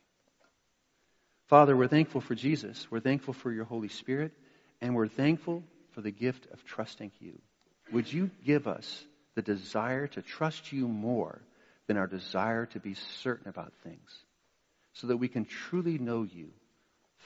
Father, 1.48 1.76
we're 1.76 1.88
thankful 1.88 2.20
for 2.20 2.34
Jesus. 2.34 2.90
We're 2.90 3.00
thankful 3.00 3.34
for 3.34 3.52
your 3.52 3.64
Holy 3.64 3.88
Spirit, 3.88 4.32
and 4.80 4.94
we're 4.94 5.08
thankful 5.08 5.62
for 5.92 6.00
the 6.00 6.10
gift 6.10 6.48
of 6.52 6.64
trusting 6.64 7.12
you. 7.20 7.40
Would 7.92 8.12
you 8.12 8.30
give 8.44 8.66
us 8.66 9.04
the 9.34 9.42
desire 9.42 10.06
to 10.08 10.22
trust 10.22 10.72
you 10.72 10.88
more 10.88 11.40
than 11.86 11.96
our 11.96 12.06
desire 12.06 12.66
to 12.66 12.80
be 12.80 12.94
certain 12.94 13.48
about 13.48 13.72
things, 13.82 14.24
so 14.92 15.06
that 15.08 15.16
we 15.16 15.28
can 15.28 15.44
truly 15.44 15.98
know 15.98 16.22
you, 16.22 16.50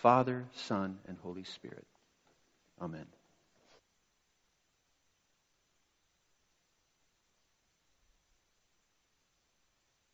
Father, 0.02 0.46
Son, 0.52 0.98
and 1.06 1.16
Holy 1.18 1.44
Spirit. 1.44 1.86
Amen. 2.80 3.06